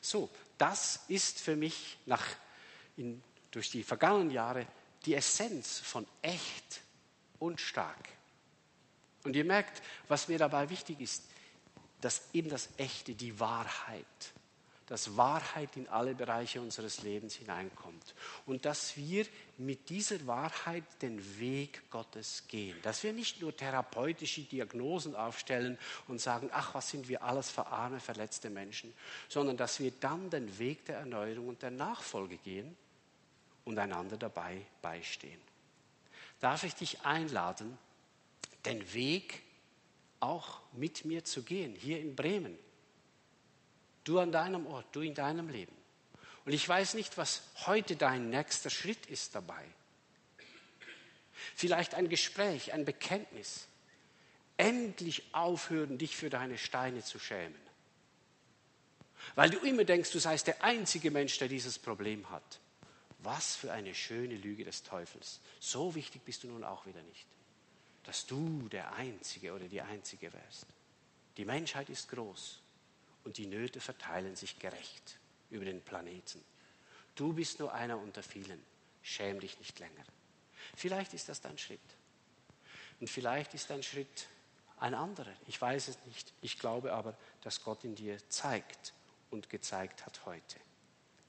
So, 0.00 0.30
das 0.58 1.00
ist 1.08 1.40
für 1.40 1.56
mich 1.56 1.98
nach, 2.06 2.24
in, 2.96 3.22
durch 3.50 3.70
die 3.70 3.82
vergangenen 3.82 4.30
Jahre 4.30 4.66
die 5.04 5.14
Essenz 5.14 5.78
von 5.78 6.06
echt 6.22 6.80
und 7.38 7.60
stark. 7.60 8.08
Und 9.24 9.36
ihr 9.36 9.44
merkt, 9.44 9.82
was 10.08 10.28
mir 10.28 10.38
dabei 10.38 10.70
wichtig 10.70 11.00
ist, 11.00 11.24
dass 12.00 12.22
eben 12.32 12.48
das 12.48 12.68
Echte, 12.76 13.14
die 13.14 13.38
Wahrheit, 13.38 14.06
dass 14.90 15.16
Wahrheit 15.16 15.76
in 15.76 15.88
alle 15.88 16.16
Bereiche 16.16 16.60
unseres 16.60 17.02
Lebens 17.02 17.36
hineinkommt 17.36 18.12
und 18.44 18.64
dass 18.64 18.96
wir 18.96 19.24
mit 19.56 19.88
dieser 19.88 20.26
Wahrheit 20.26 20.82
den 21.00 21.38
Weg 21.38 21.88
Gottes 21.90 22.48
gehen, 22.48 22.76
dass 22.82 23.04
wir 23.04 23.12
nicht 23.12 23.40
nur 23.40 23.56
therapeutische 23.56 24.42
Diagnosen 24.42 25.14
aufstellen 25.14 25.78
und 26.08 26.20
sagen, 26.20 26.50
ach, 26.52 26.74
was 26.74 26.90
sind 26.90 27.08
wir 27.08 27.22
alles 27.22 27.52
für 27.52 27.68
arme, 27.68 28.00
verletzte 28.00 28.50
Menschen, 28.50 28.92
sondern 29.28 29.56
dass 29.56 29.78
wir 29.78 29.92
dann 29.92 30.28
den 30.28 30.58
Weg 30.58 30.84
der 30.86 30.98
Erneuerung 30.98 31.46
und 31.46 31.62
der 31.62 31.70
Nachfolge 31.70 32.38
gehen 32.38 32.76
und 33.64 33.78
einander 33.78 34.16
dabei 34.16 34.60
beistehen. 34.82 35.40
Darf 36.40 36.64
ich 36.64 36.74
dich 36.74 37.02
einladen, 37.02 37.78
den 38.64 38.92
Weg 38.92 39.44
auch 40.18 40.62
mit 40.72 41.04
mir 41.04 41.24
zu 41.24 41.44
gehen, 41.44 41.76
hier 41.76 42.00
in 42.00 42.16
Bremen? 42.16 42.58
Du 44.04 44.18
an 44.18 44.32
deinem 44.32 44.66
Ort, 44.66 44.86
du 44.92 45.00
in 45.00 45.14
deinem 45.14 45.48
Leben. 45.48 45.76
Und 46.44 46.52
ich 46.52 46.66
weiß 46.68 46.94
nicht, 46.94 47.18
was 47.18 47.42
heute 47.66 47.96
dein 47.96 48.30
nächster 48.30 48.70
Schritt 48.70 49.06
ist 49.06 49.34
dabei. 49.34 49.64
Vielleicht 51.54 51.94
ein 51.94 52.08
Gespräch, 52.08 52.72
ein 52.72 52.84
Bekenntnis. 52.84 53.66
Endlich 54.56 55.22
aufhören, 55.32 55.98
dich 55.98 56.16
für 56.16 56.30
deine 56.30 56.58
Steine 56.58 57.02
zu 57.02 57.18
schämen. 57.18 57.58
Weil 59.34 59.50
du 59.50 59.58
immer 59.58 59.84
denkst, 59.84 60.10
du 60.10 60.18
seist 60.18 60.46
der 60.46 60.62
einzige 60.64 61.10
Mensch, 61.10 61.38
der 61.38 61.48
dieses 61.48 61.78
Problem 61.78 62.28
hat. 62.30 62.60
Was 63.18 63.56
für 63.56 63.72
eine 63.72 63.94
schöne 63.94 64.34
Lüge 64.36 64.64
des 64.64 64.82
Teufels. 64.82 65.40
So 65.60 65.94
wichtig 65.94 66.22
bist 66.24 66.42
du 66.42 66.48
nun 66.48 66.64
auch 66.64 66.86
wieder 66.86 67.02
nicht, 67.02 67.26
dass 68.04 68.26
du 68.26 68.68
der 68.70 68.94
Einzige 68.94 69.52
oder 69.52 69.68
die 69.68 69.82
Einzige 69.82 70.32
wärst. 70.32 70.66
Die 71.36 71.44
Menschheit 71.44 71.90
ist 71.90 72.08
groß 72.08 72.60
und 73.24 73.36
die 73.36 73.46
Nöte 73.46 73.80
verteilen 73.80 74.36
sich 74.36 74.58
gerecht 74.58 75.18
über 75.50 75.64
den 75.64 75.82
Planeten. 75.82 76.42
Du 77.14 77.32
bist 77.32 77.58
nur 77.58 77.72
einer 77.72 77.98
unter 77.98 78.22
vielen. 78.22 78.62
Schäm 79.02 79.40
dich 79.40 79.58
nicht 79.58 79.78
länger. 79.78 80.04
Vielleicht 80.76 81.14
ist 81.14 81.28
das 81.28 81.40
dein 81.40 81.58
Schritt. 81.58 81.80
Und 83.00 83.08
vielleicht 83.08 83.54
ist 83.54 83.70
dein 83.70 83.82
Schritt 83.82 84.28
ein 84.78 84.94
anderer. 84.94 85.32
Ich 85.46 85.60
weiß 85.60 85.88
es 85.88 85.98
nicht. 86.06 86.32
Ich 86.40 86.58
glaube 86.58 86.92
aber, 86.92 87.16
dass 87.42 87.62
Gott 87.62 87.84
in 87.84 87.94
dir 87.94 88.16
zeigt 88.28 88.94
und 89.30 89.50
gezeigt 89.50 90.06
hat 90.06 90.24
heute. 90.26 90.58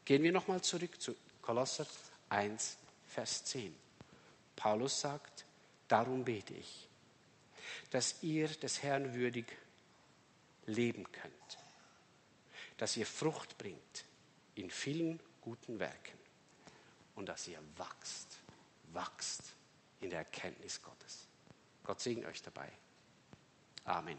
Gehen 0.05 0.23
wir 0.23 0.31
nochmal 0.31 0.61
zurück 0.61 1.01
zu 1.01 1.15
Kolosser 1.41 1.87
1, 2.29 2.77
Vers 3.07 3.45
10. 3.45 3.75
Paulus 4.55 5.01
sagt, 5.01 5.45
darum 5.87 6.23
bete 6.23 6.53
ich, 6.53 6.87
dass 7.89 8.21
ihr 8.23 8.47
des 8.47 8.83
Herrn 8.83 9.13
würdig 9.13 9.45
leben 10.65 11.09
könnt 11.11 11.57
dass 12.81 12.97
ihr 12.97 13.05
Frucht 13.05 13.59
bringt 13.59 14.05
in 14.55 14.71
vielen 14.71 15.19
guten 15.39 15.77
Werken 15.77 16.17
und 17.13 17.29
dass 17.29 17.47
ihr 17.47 17.59
wachst, 17.77 18.39
wachst 18.91 19.53
in 19.99 20.09
der 20.09 20.17
Erkenntnis 20.17 20.81
Gottes. 20.81 21.27
Gott 21.83 22.01
segne 22.01 22.25
euch 22.25 22.41
dabei. 22.41 22.71
Amen. 23.83 24.17